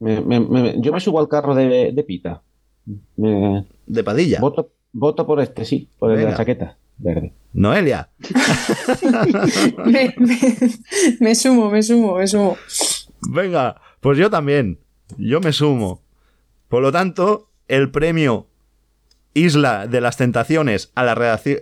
[0.04, 2.42] Me- me- me- yo me subo al carro de, de Pita.
[3.16, 4.38] Me- De Padilla.
[4.40, 7.32] voto, voto por este, sí, por el de la chaqueta verde.
[7.52, 8.08] Noelia.
[9.84, 10.38] Me, me-
[11.20, 12.56] me sumo, me sumo, me sumo.
[13.30, 14.78] Venga, pues yo también.
[15.18, 16.02] Yo me sumo.
[16.68, 18.48] Por lo tanto, el premio
[19.34, 21.12] Isla de las Tentaciones a la,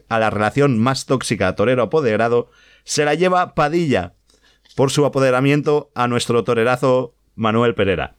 [0.09, 2.51] a la relación más tóxica torero apoderado
[2.84, 4.14] se la lleva Padilla
[4.76, 8.14] por su apoderamiento a nuestro torerazo Manuel Pereira.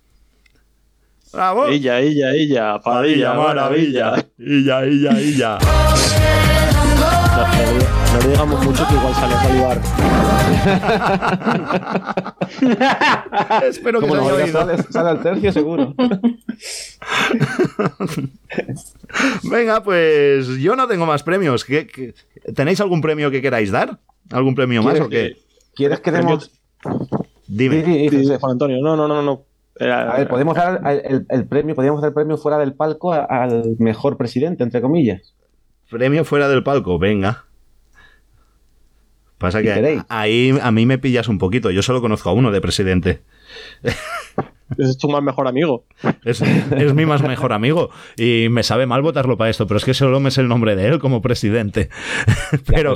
[1.34, 1.66] ¡Bravo!
[1.68, 4.24] Ella, ella, ella, Padilla, maravilla.
[4.38, 5.58] Illa, illa, illa.
[8.14, 9.82] No, le digamos mucho que igual sale a salivar.
[13.68, 14.48] Espero que no, oído.
[14.48, 15.96] sale, sale al tercio seguro.
[19.44, 21.66] Venga, pues yo no tengo más premios.
[21.66, 22.14] ¿Qué- qué-
[22.54, 24.00] tenéis algún premio que queráis dar?
[24.32, 25.38] ¿Algún premio más o qué?
[25.76, 26.52] ¿Quieres que demos...?
[27.48, 27.78] Dime.
[27.78, 28.38] Di, di, di, Dice.
[28.38, 29.46] Juan Antonio, no, no, no, no.
[29.80, 30.82] Era- A ver, podemos dar
[31.30, 35.34] el, premio, podríamos dar el premio fuera del palco a- al mejor presidente, entre comillas.
[35.90, 37.46] Premio fuera del palco, venga.
[39.38, 40.02] Pasa que queréis.
[40.10, 41.70] ahí a mí me pillas un poquito.
[41.72, 43.22] Yo solo conozco a uno de presidente.
[44.78, 45.86] Es tu más mejor amigo.
[46.24, 47.92] Es, es mi más mejor amigo.
[48.18, 50.76] Y me sabe mal votarlo para esto, pero es que solo me sé el nombre
[50.76, 51.90] de él como presidente.
[52.66, 52.96] Pero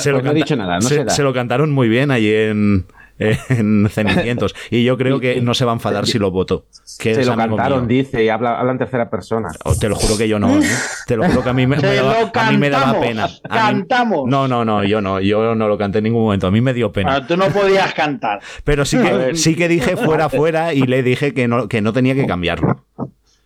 [0.00, 2.86] se lo cantaron muy bien allí en,
[3.48, 4.54] en Cenicientos.
[4.70, 6.66] Y yo creo que no se va a enfadar si lo voto.
[6.98, 7.98] Que Se lo cantaron, mío.
[7.98, 9.48] dice, y habla, habla en tercera persona.
[9.64, 10.62] Oh, Te lo juro que yo no, ¿eh?
[11.06, 13.26] Te lo juro que a mí me, me daba, a mí me daba pena.
[13.26, 14.28] Mí- cantamos.
[14.28, 16.46] no, no, no, yo no, yo no lo canté en ningún momento.
[16.46, 17.12] A mí me dio pena.
[17.12, 18.40] Bueno, tú no podías cantar.
[18.64, 21.92] Pero sí que, sí que dije fuera, fuera y le dije que no, que no
[21.92, 22.84] tenía que cambiarlo.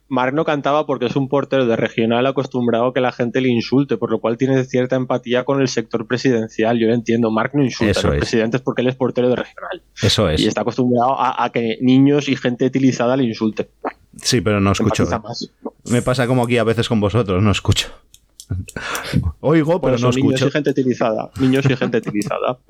[0.08, 3.48] Marc no cantaba porque es un portero de regional acostumbrado a que la gente le
[3.48, 6.78] insulte, por lo cual tiene cierta empatía con el sector presidencial.
[6.78, 7.30] Yo lo entiendo.
[7.30, 8.20] Marc no insulta Eso a los es.
[8.20, 9.82] presidentes porque él es portero de regional.
[10.02, 10.40] Eso es.
[10.40, 13.68] Y está acostumbrado a, a que niños y gente utilizada le insulte.
[14.22, 15.04] Sí, pero no escucho.
[15.22, 15.50] Más.
[15.90, 17.88] Me pasa como aquí a veces con vosotros, no escucho.
[19.40, 20.48] Oigo, pero no son niños escucho.
[20.48, 21.30] y gente utilizada.
[21.40, 22.58] Niños y gente utilizada.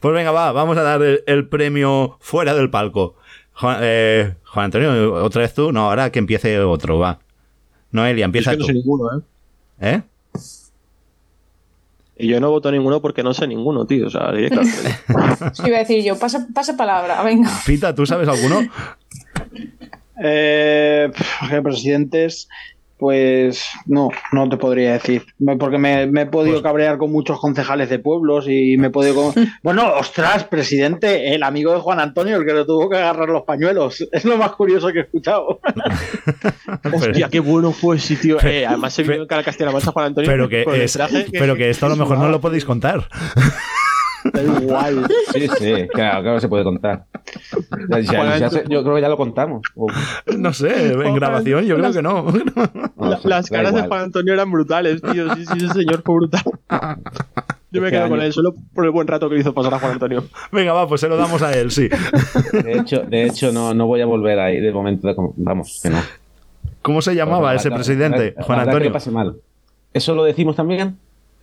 [0.00, 3.14] Pues venga, va, vamos a dar el, el premio fuera del palco.
[3.60, 5.72] Juan, eh, Juan Antonio, ¿otra vez tú?
[5.72, 7.18] No, ahora que empiece otro, va.
[7.90, 8.66] Noelia, Yo es empieza que no tú.
[8.66, 9.22] sé ninguno, ¿eh?
[9.80, 10.02] ¿Eh?
[12.20, 14.06] Y yo no voto ninguno porque no sé ninguno, tío.
[14.08, 14.96] O sea, directamente.
[15.54, 17.50] Sí, iba a decir yo, pasa, pasa palabra, venga.
[17.64, 18.60] Pita, ¿tú sabes alguno?
[20.20, 21.10] Eh,
[21.62, 22.48] presidentes,
[22.98, 25.24] pues no, no te podría decir.
[25.58, 29.14] Porque me, me he podido cabrear con muchos concejales de pueblos y me he podido.
[29.32, 33.28] con- Bueno, ostras, presidente, el amigo de Juan Antonio, el que le tuvo que agarrar
[33.28, 34.06] los pañuelos.
[34.12, 35.60] Es lo más curioso que he escuchado.
[36.92, 38.38] Hostia, qué bueno fue ese tío.
[38.42, 40.28] Eh, además se vio en cara Castilla-La Mancha Juan Antonio.
[40.30, 43.08] Pero que, es, traje pero que esto a lo mejor no lo podéis contar.
[44.42, 45.06] Da igual.
[45.32, 47.04] Sí, sí, claro, claro, se puede contar.
[47.90, 49.62] Ya- ya- ya se- yo creo que ya lo contamos.
[50.36, 52.22] No sé, en grabación yo creo que no.
[52.96, 53.82] no La- sé, las caras de.
[53.82, 55.34] Juan Antonio eran brutales, tío.
[55.34, 56.42] Sí, sí, ese señor fue brutal.
[57.70, 59.74] Yo me Este quedo con él solo por el buen rato que le hizo pasar
[59.74, 60.24] a Juan Antonio.
[60.50, 61.90] Venga, va, pues se lo damos a él, sí.
[62.50, 65.06] De hecho, de hecho no, no voy a volver ahí de momento.
[65.06, 65.98] de vamos, que no.
[66.80, 68.34] ¿Cómo se llamaba ese Habrá- presidente?
[68.40, 68.88] Juan que Antonio.
[68.88, 69.36] lo pase mal.
[69.92, 70.96] ¿Eso lo decimos también?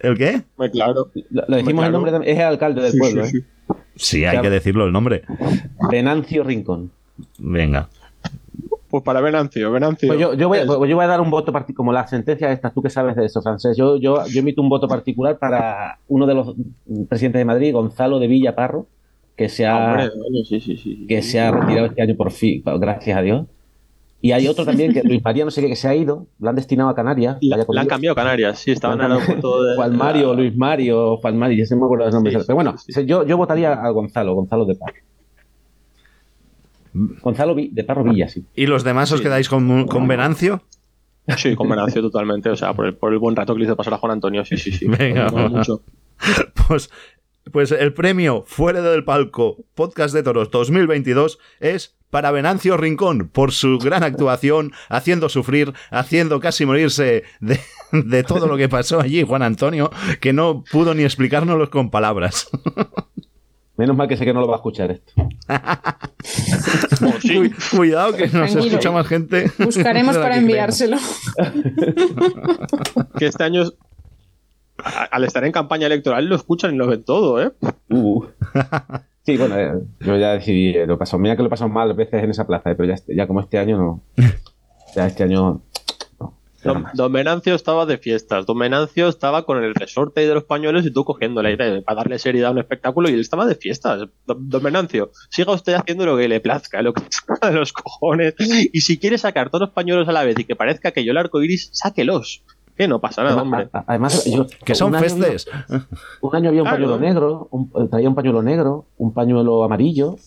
[0.06, 0.42] ¿El qué?
[0.56, 1.10] Pues claro.
[1.32, 1.86] Lo, lo decimos Claro.
[1.88, 2.34] el nombre también.
[2.34, 3.42] Es el alcalde del Sí, pueblo, sí, ¿eh?
[3.96, 5.24] Sí, hay que decirlo el nombre.
[5.90, 6.92] Venancio Rincón.
[7.40, 7.90] Venga.
[8.90, 10.08] Pues para Venancio, Venancio.
[10.08, 12.52] Pues yo, yo, voy, pues yo voy a dar un voto particular, como la sentencia
[12.52, 13.76] esta, tú que sabes de eso, francés.
[13.76, 16.56] Yo, yo, yo emito un voto particular para uno de los
[17.10, 18.88] presidentes de Madrid, Gonzalo de Villa Parro,
[19.36, 21.06] que se ha, Hombre, coño, sí, sí, sí.
[21.08, 23.48] que se ha retirado este año por fin, gracias a Dios.
[24.26, 26.50] Y hay otro también, que Luis María no sé qué, que se ha ido, lo
[26.50, 27.38] han destinado a Canarias.
[27.42, 29.76] La, han cambiado a Canarias, sí, estaban en el aeropuerto de.
[29.76, 32.34] Juan Mario, Luis Mario, Juan Mario, ya se me acuerdo los nombres.
[32.34, 33.06] Sí, Pero bueno, sí, sí.
[33.06, 34.96] yo, yo votaría a Gonzalo, Gonzalo de Parro.
[37.22, 38.44] Gonzalo de Parro Villa, sí.
[38.56, 40.64] ¿Y los demás os quedáis con, con Venancio?
[41.38, 42.50] Sí, con Venancio totalmente.
[42.50, 44.44] O sea, por el, por el buen rato que le hizo pasar a Juan Antonio,
[44.44, 44.88] sí, sí, sí.
[45.00, 45.84] Venga, mucho.
[46.68, 46.90] Pues,
[47.52, 53.52] pues el premio Fuera del Palco Podcast de Toros 2022 es para Venancio Rincón por
[53.52, 57.60] su gran actuación, haciendo sufrir, haciendo casi morirse de,
[57.92, 59.92] de todo lo que pasó allí, Juan Antonio,
[60.22, 62.48] que no pudo ni explicárnoslo con palabras.
[63.76, 65.12] Menos mal que sé que no lo va a escuchar esto.
[67.22, 68.62] Cu- Cuidado que nos Tranquilo.
[68.68, 69.52] escucha más gente.
[69.60, 70.96] Buscaremos para enviárselo.
[73.20, 73.64] Que este año,
[75.12, 77.52] al estar en campaña electoral, lo escuchan y lo ven todo, ¿eh?
[77.90, 78.24] Uh.
[79.26, 79.72] Sí, bueno, eh,
[80.02, 82.46] yo ya decidí, eh, lo paso, mira que lo he pasado mal veces en esa
[82.46, 84.04] plaza, eh, pero ya, este- ya como este año no.
[84.96, 85.62] Ya este año.
[86.20, 88.46] No, Don, Venancio estaba de fiestas.
[88.48, 91.98] Don Venancio estaba con el resorte de los pañuelos y tú cogiendo el aire para
[91.98, 94.08] darle seriedad a un espectáculo y él estaba de fiestas.
[94.26, 97.04] Don, don Venancio, siga usted haciendo lo que le plazca, lo que
[97.42, 98.34] de los cojones.
[98.74, 101.12] Y si quiere sacar todos los pañuelos a la vez y que parezca que yo
[101.12, 102.44] el arco iris, sáquelos.
[102.78, 103.70] Que no pasa nada, hombre.
[103.72, 105.48] Además, yo, Que son festes.
[105.70, 105.86] había-
[106.22, 106.78] un año había un Claro.
[106.88, 110.18] pañuelo negro, un- traía un pañuelo negro, un pañuelo amarillo.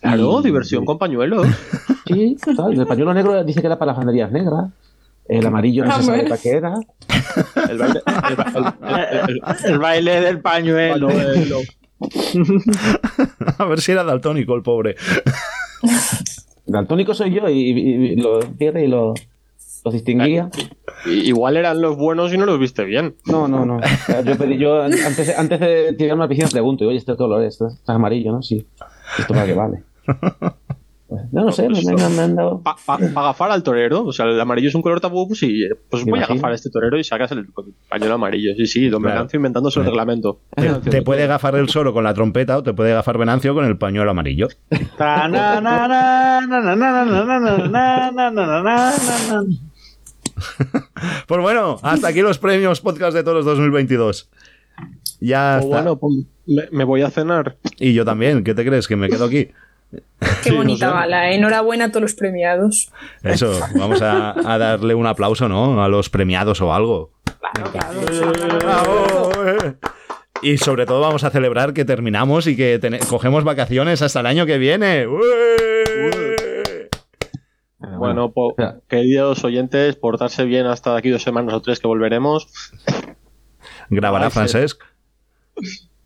[0.00, 1.46] Claro, y- diversión con pañuelos.
[2.06, 4.70] Sí, tal, el pañuelo negro dice que era para las banderías negras.
[5.28, 6.74] El amarillo no se sabe para qué era.
[7.68, 8.78] El baile, el ba-
[9.10, 11.08] el- el- el- El baile del pañuelo.
[11.08, 11.58] pañuelo.
[13.58, 14.94] A ver si era daltónico el pobre.
[16.66, 19.14] Daltónico soy yo y, y- y lo pierde y lo,
[19.86, 20.50] lo distinguía.
[21.06, 23.14] Igual eran los buenos y no los viste bien.
[23.26, 23.80] No, no, no.
[24.24, 27.42] Yo, pedí, yo antes, antes de tirarme a la piscina pregunto, oye, ¿esto qué color
[27.44, 27.54] es?
[27.54, 28.42] ¿Esto es amarillo, no?
[28.42, 28.66] Sí.
[29.18, 29.82] ¿Esto para qué vale?
[31.08, 32.60] Pues, no, no sé, me, me- me han dado...
[32.62, 36.04] Para agafar al torero, o sea, el amarillo es un color tabú, pues sí, pues
[36.04, 37.46] voy a agafar a este torero y sacas el
[37.88, 38.52] pañuelo amarillo.
[38.56, 39.14] Sí, sí, don Claro.
[39.18, 40.40] Venancio inventándose el reglamento.
[40.56, 43.64] Te, te puede gafar el solo con la trompeta o te puede gafar Venancio con
[43.66, 44.48] el pañuelo amarillo.
[51.26, 54.30] Pues bueno, hasta aquí los premios podcast de todos 2022.
[55.20, 55.76] Ya Pues está.
[55.76, 56.14] bueno, pues
[56.46, 57.56] me, me voy a cenar.
[57.78, 58.86] Y yo también, ¿qué te crees?
[58.86, 59.50] Que me quedo aquí.
[60.42, 61.30] Qué bonita gala.
[61.32, 62.90] Enhorabuena a todos los premiados.
[63.22, 65.82] Eso, vamos a, a darle un aplauso, ¿no?
[65.82, 67.12] A los premiados o algo.
[67.40, 68.58] Claro, claro.
[68.58, 69.74] Bravo, eh.
[70.42, 72.78] Y sobre todo vamos a celebrar que terminamos y que
[73.08, 75.06] cogemos vacaciones hasta el año que viene.
[75.06, 76.25] ¡Ué!
[77.98, 78.54] Bueno, po-
[78.88, 82.48] queridos oyentes, portarse bien hasta de aquí dos semanas o tres que volveremos.
[83.90, 84.30] ¿Grabará.
[84.30, 84.82] Francesc?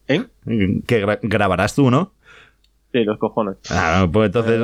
[0.09, 0.24] ¿Eh?
[0.87, 2.12] Que gra- grabarás tú, ¿no?
[2.93, 3.57] Sí, los cojones.
[3.70, 4.61] Ah, pues entonces,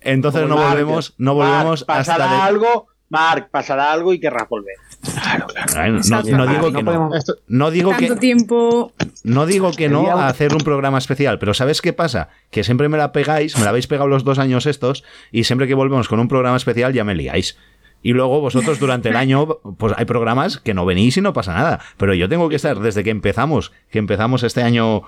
[0.00, 2.36] entonces no volvemos, no volvemos pasará hasta.
[2.36, 4.74] de- algo, Marc, pasará algo y querrás volver.
[5.02, 6.36] No, Exacto.
[6.36, 7.10] no digo No que no.
[7.48, 8.92] No digo que, tiempo.
[9.24, 12.28] no digo que no Sería un- a hacer un programa especial, pero ¿sabes qué pasa?
[12.50, 15.66] Que siempre me la pegáis, me la habéis pegado los dos años estos, y siempre
[15.66, 17.58] que volvemos con un programa especial ya me liáis.
[18.04, 21.54] Y luego vosotros durante el año, pues hay programas que no venís y no pasa
[21.54, 21.80] nada.
[21.96, 25.02] Pero yo tengo que estar desde que empezamos, que empezamos este año,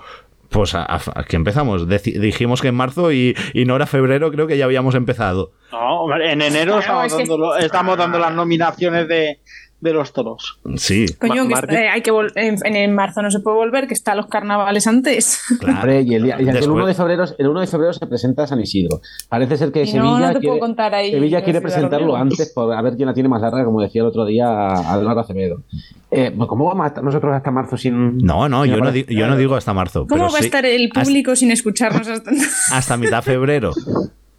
[0.49, 1.87] pues a, a- que empezamos.
[1.89, 5.51] Deci- dijimos que en marzo y, y no era febrero, creo que ya habíamos empezado.
[5.73, 9.39] No, hombre, en enero Claro, estamos, es que- dando, lo- estamos dando las nominaciones de,
[9.85, 10.59] de los toros.
[10.75, 11.05] Sí.
[11.19, 13.93] Coño, Ma- que Marque- eh, hay que en, en marzo no se puede volver, que
[13.93, 15.41] están los carnavales antes.
[15.59, 15.91] Claro.
[16.01, 18.45] Y el, día- y el Después- 1 de febrero, el 1 de febrero se presenta
[18.47, 18.99] San Isidro.
[19.29, 21.11] Parece ser que Y no, Sevilla no te quiere, puedo contar ahí.
[21.11, 24.01] Sevilla quiere de presentarlo antes por a ver quién la tiene más larga, como decía
[24.01, 25.61] el otro día Álvaro Acevedo.
[26.11, 28.17] Eh, pues, ¿Cómo vamos a estar nosotros hasta marzo sin.?
[28.19, 29.07] No, no, sin yo no, aparecer?
[29.07, 30.07] di- yo no digo hasta marzo.
[30.07, 32.31] ¿Cómo pero va a sí estar el hasta- público sin escucharnos hasta
[32.71, 33.71] hasta mitad febrero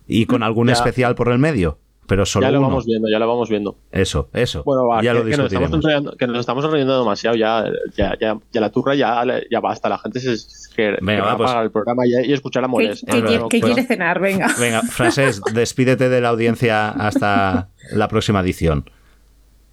[0.07, 0.75] y con algún Ya.
[0.75, 2.69] especial por el medio, pero solo ya lo uno.
[2.69, 3.77] vamos viendo, ya lo vamos viendo.
[3.91, 4.63] Eso, eso.
[4.65, 7.37] Bueno, va, ya que, lo que nos estamos que nos estamos enrollando demasiado.
[7.37, 7.65] Ya,
[7.97, 9.89] ya, ya, ya la turra ya, ya basta.
[9.89, 10.37] La gente se
[10.75, 11.51] que, Venga, que va, pues.
[11.51, 13.05] apagar el programa y, y escuchar a que, Mores.
[13.07, 14.49] que pues- quiere cenar, venga.
[14.59, 18.91] Venga, Francés, despídete de la audiencia hasta la próxima edición.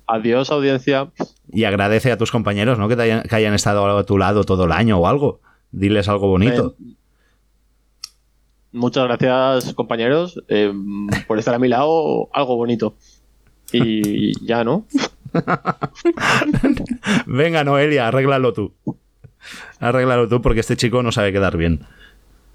[0.08, 1.12] Adiós, audiencia.
[1.52, 2.88] Y agradece a tus compañeros, ¿no?
[2.88, 5.40] Que, te hayan, que hayan estado a tu lado todo el año o algo.
[5.72, 6.76] Diles algo bonito.
[8.74, 10.74] Muchas gracias, compañeros, eh,
[11.28, 12.28] por estar a mi lado.
[12.34, 12.96] Algo bonito.
[13.72, 14.88] Y ya, ¿no?
[17.28, 18.74] Venga, Noelia, arréglalo tú.
[19.80, 21.82] Arréglalo tú porque este chico no sabe quedar bien.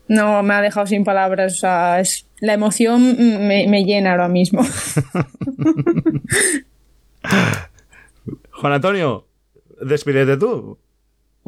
[0.08, 1.54] No, me ha dejado sin palabras.
[1.54, 4.62] O sea, es, la emoción me, me llena ahora mismo.
[8.52, 9.26] Juan Antonio,
[9.80, 10.78] despídete tú.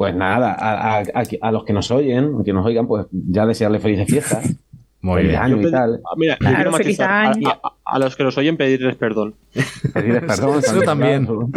[0.01, 3.45] Pues nada, a, a- a- a los que nos oyen, que nos oigan, pues ya
[3.45, 4.55] desearle felices fiestas.
[5.03, 5.41] Muy feliz bien.
[5.41, 5.99] año Yo y tal.
[6.05, 7.33] ah, Mira, yo Claro, quiero feliz matizar.
[7.47, 9.33] A, a- a los que nos oyen pedirles perdón.
[9.93, 10.59] Pedirles perdón.
[10.59, 11.25] Eso también.
[11.25, 11.47] Por,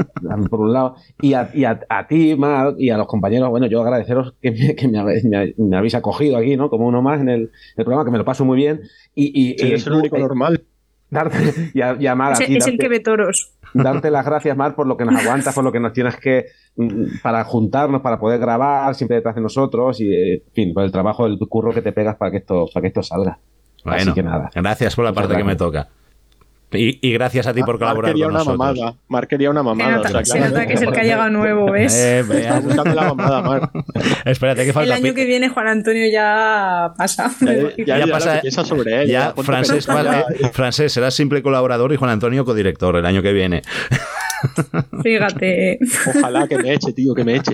[0.48, 0.96] por un lado.
[1.20, 4.50] Y a, y a, a ti, Marc, y a los compañeros, bueno, yo agradeceros que
[4.50, 6.70] me, que me, me- me habéis acogido aquí, ¿no?
[6.70, 8.80] Como uno más en el, el programa, que me lo paso muy bien.
[9.14, 10.62] Y, y, Si y eres el único eh, normal.
[11.10, 11.36] darte,
[11.74, 13.52] y a, y a Mar, a es, ti, es el darte- que ve toros.
[13.74, 16.46] Darte las gracias, Mar, por lo que nos aguantas, por lo que nos tienes que.
[16.76, 20.84] mm, para juntarnos, para poder grabar siempre detrás de nosotros y, eh, en fin, por
[20.84, 23.38] el trabajo, el curro que te pegas para que esto, para que esto salga.
[23.84, 24.50] Así Bueno, que nada.
[24.54, 25.88] gracias por la Muchas parte que me toca.
[26.76, 28.58] Y, y gracias a ti por Mar colaborar quería con una nosotros.
[28.58, 28.94] mamada.
[29.08, 29.90] Mar quería una Se mamada.
[29.96, 31.94] nota, o sea, se nota que es el que ha llegado nuevo, ¿ves?
[31.96, 32.64] Eh, Está veas.
[32.64, 33.70] buscando la mamada, Mar.
[34.24, 34.94] Espérate, que el falta.
[34.94, 37.30] año que viene Juan Antonio ya pasa.
[37.40, 39.08] Ya, ya, Ya ya, pasa- piensa sobre él.
[39.08, 40.24] Ya, Francés, ya.
[40.52, 43.62] Francés, serás simple colaborador y Juan Antonio codirector el año que viene.
[45.02, 45.78] Fíjate.
[46.18, 47.52] Ojalá que me eche, tío, que me eche.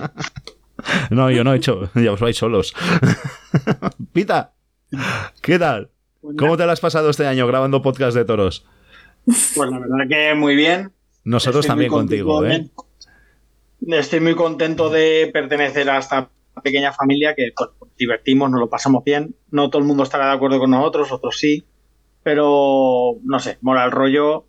[1.09, 2.73] No, yo no he hecho, ya os vais solos.
[4.13, 4.53] Pita,
[5.41, 5.89] ¿qué tal?
[6.37, 8.65] ¿Cómo te lo has pasado este año grabando podcast de toros?
[9.25, 10.91] Pues la verdad que muy bien.
[11.23, 12.69] Nosotros Estoy también contigo, ¿eh?
[13.87, 16.29] Estoy muy contento de pertenecer a esta
[16.63, 19.35] pequeña familia que pues, divertimos, nos lo pasamos bien.
[19.49, 21.65] No todo el mundo estará de acuerdo con nosotros, otros sí.
[22.23, 24.45] Pero no sé, mola el rollo.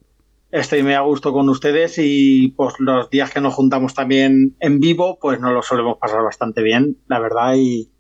[0.51, 4.81] Estoy muy a gusto con ustedes y pues los días que nos juntamos también en
[4.81, 7.55] vivo, pues nos lo solemos pasar bastante bien, la verdad.
[7.57, 7.91] Y,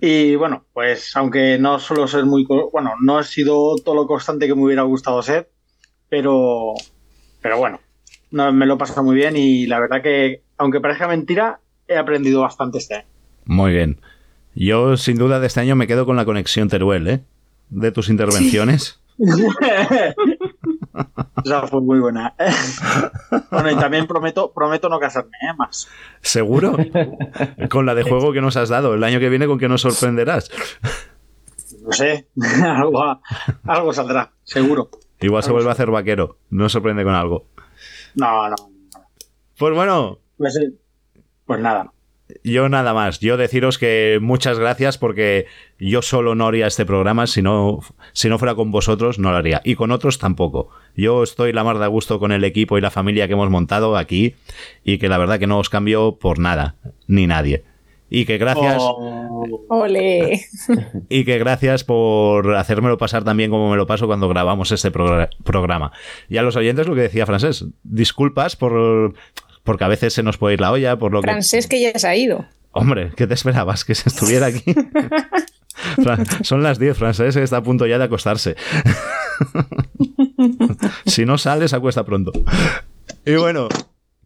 [0.00, 4.46] y bueno, pues aunque no suelo ser muy, bueno, no he sido todo lo constante
[4.46, 5.50] que me hubiera gustado ser,
[6.14, 6.74] pero,
[7.42, 7.80] pero bueno,
[8.30, 11.58] no, me lo he pasado muy bien y la verdad que, aunque parezca mentira,
[11.88, 13.08] he aprendido bastante este año.
[13.46, 14.00] Muy bien.
[14.54, 17.24] Yo, sin duda, de este año me quedo con la conexión Teruel, ¿eh?
[17.68, 19.00] De tus intervenciones.
[21.44, 22.32] Esa fue muy buena.
[23.50, 25.54] bueno, y también prometo, prometo no casarme, ¿eh?
[25.58, 25.88] Más.
[26.20, 26.76] ¿Seguro?
[27.70, 28.94] con la de juego que nos has dado.
[28.94, 30.48] El año que viene, ¿con qué nos sorprenderás?
[31.84, 32.28] No sé,
[32.62, 33.20] algo,
[33.64, 34.90] algo saldrá, seguro.
[35.24, 36.36] Igual se vuelve a hacer vaquero.
[36.50, 37.46] No sorprende con algo.
[38.14, 38.56] No, no.
[39.56, 40.18] Pues bueno.
[40.36, 40.74] Pues, eh,
[41.46, 41.90] pues nada.
[42.42, 43.20] Yo nada más.
[43.20, 45.46] Yo deciros que muchas gracias porque
[45.78, 47.26] yo solo no haría este programa.
[47.26, 47.80] Si no,
[48.12, 49.62] si no fuera con vosotros, no lo haría.
[49.64, 50.68] Y con otros tampoco.
[50.94, 53.96] Yo estoy la mar de gusto con el equipo y la familia que hemos montado
[53.96, 54.34] aquí.
[54.84, 56.76] Y que la verdad que no os cambio por nada.
[57.06, 57.64] Ni nadie.
[58.14, 58.76] Y que gracias.
[58.78, 59.64] Oh.
[59.68, 60.40] Ole.
[61.08, 65.28] Y que gracias por hacérmelo pasar también como me lo paso cuando grabamos este progr-
[65.42, 65.90] programa.
[66.28, 69.14] Y a los oyentes lo que decía Francés, disculpas por
[69.64, 71.28] porque a veces se nos puede ir la olla, por lo que...
[71.30, 72.44] Francés que ya se ha ido.
[72.72, 73.84] Hombre, ¿qué te esperabas?
[73.84, 74.62] Que se estuviera aquí.
[76.42, 78.56] Son las 10, Francés está a punto ya de acostarse.
[81.06, 82.32] si no sale, se acuesta pronto.
[83.24, 83.68] Y bueno,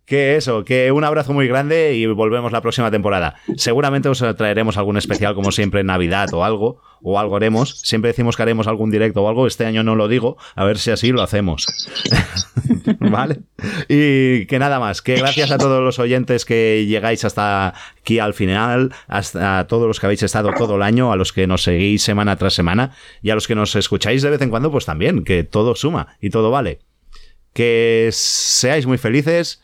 [0.08, 3.36] que eso, que un abrazo muy grande y volvemos la próxima temporada.
[3.56, 7.80] Seguramente os traeremos algún especial, como siempre, Navidad o algo, o algo haremos.
[7.80, 10.78] Siempre decimos que haremos algún directo o algo, este año no lo digo, a ver
[10.78, 11.66] si así lo hacemos.
[13.00, 13.40] ¿Vale?
[13.86, 18.32] Y que nada más, que gracias a todos los oyentes que llegáis hasta aquí al
[18.32, 21.64] final, hasta a todos los que habéis estado todo el año, a los que nos
[21.64, 24.86] seguís semana tras semana y a los que nos escucháis de vez en cuando, pues
[24.86, 26.78] también, que todo suma y todo vale.
[27.52, 29.60] Que seáis muy felices,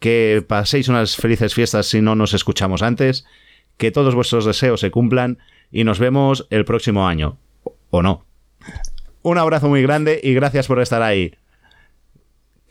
[0.00, 3.24] que paséis unas felices fiestas si no nos escuchamos antes,
[3.76, 5.38] que todos vuestros deseos se cumplan
[5.70, 7.36] y nos vemos el próximo año.
[7.90, 8.24] O no.
[9.22, 11.34] Un abrazo muy grande y gracias por estar ahí.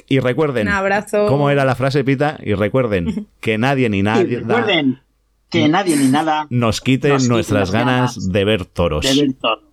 [0.07, 1.27] Y recuerden, Un abrazo.
[1.27, 2.39] ¿cómo era la frase, Pita?
[2.43, 4.99] Y recuerden que nadie ni Y nadie recuerden
[5.51, 9.05] que nadie ni nada nos quiten nuestras ganas ganas de ver toros.
[9.05, 9.63] de ver toros.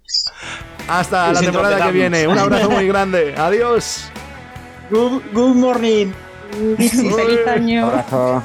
[0.89, 2.29] Hasta Y la temporada que viene.
[2.29, 3.35] Un abrazo muy grande.
[3.37, 4.11] Adiós.
[4.91, 6.13] Good, good morning.
[6.77, 7.87] Feliz año.
[7.87, 8.43] Abrazo.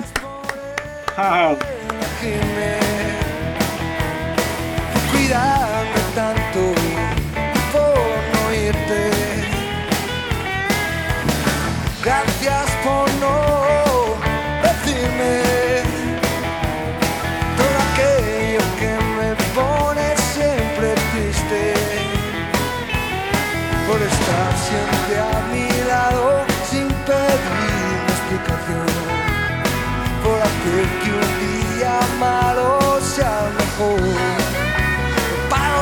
[33.82, 33.88] No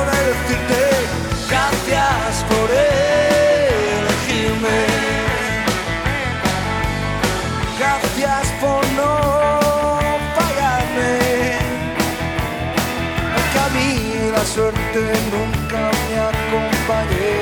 [0.05, 0.83] de decirte
[1.49, 2.67] gracias por
[3.91, 4.79] elegirme.
[7.77, 9.11] Gracias por no
[10.37, 11.13] fallarme.
[13.35, 13.89] Aunque a mí
[14.31, 15.01] la suerte
[15.35, 17.37] nunca me acompañe.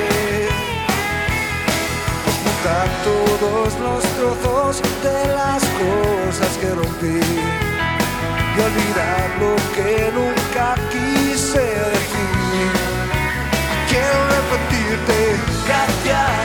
[2.42, 4.72] Juntar todos los trozos
[5.04, 7.20] de las cosas que rompí
[8.56, 10.17] y olvidar lo que nunca
[14.88, 16.37] repetirte gracias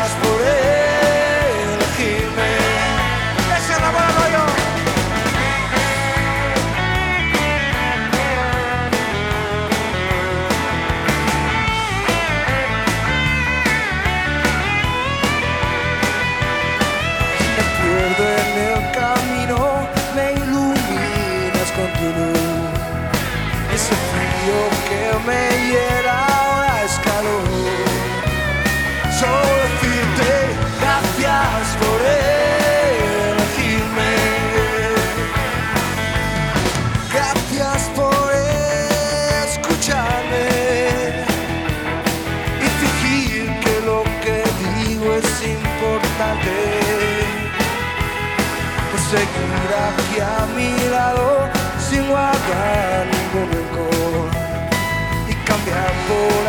[55.30, 56.43] y cambia por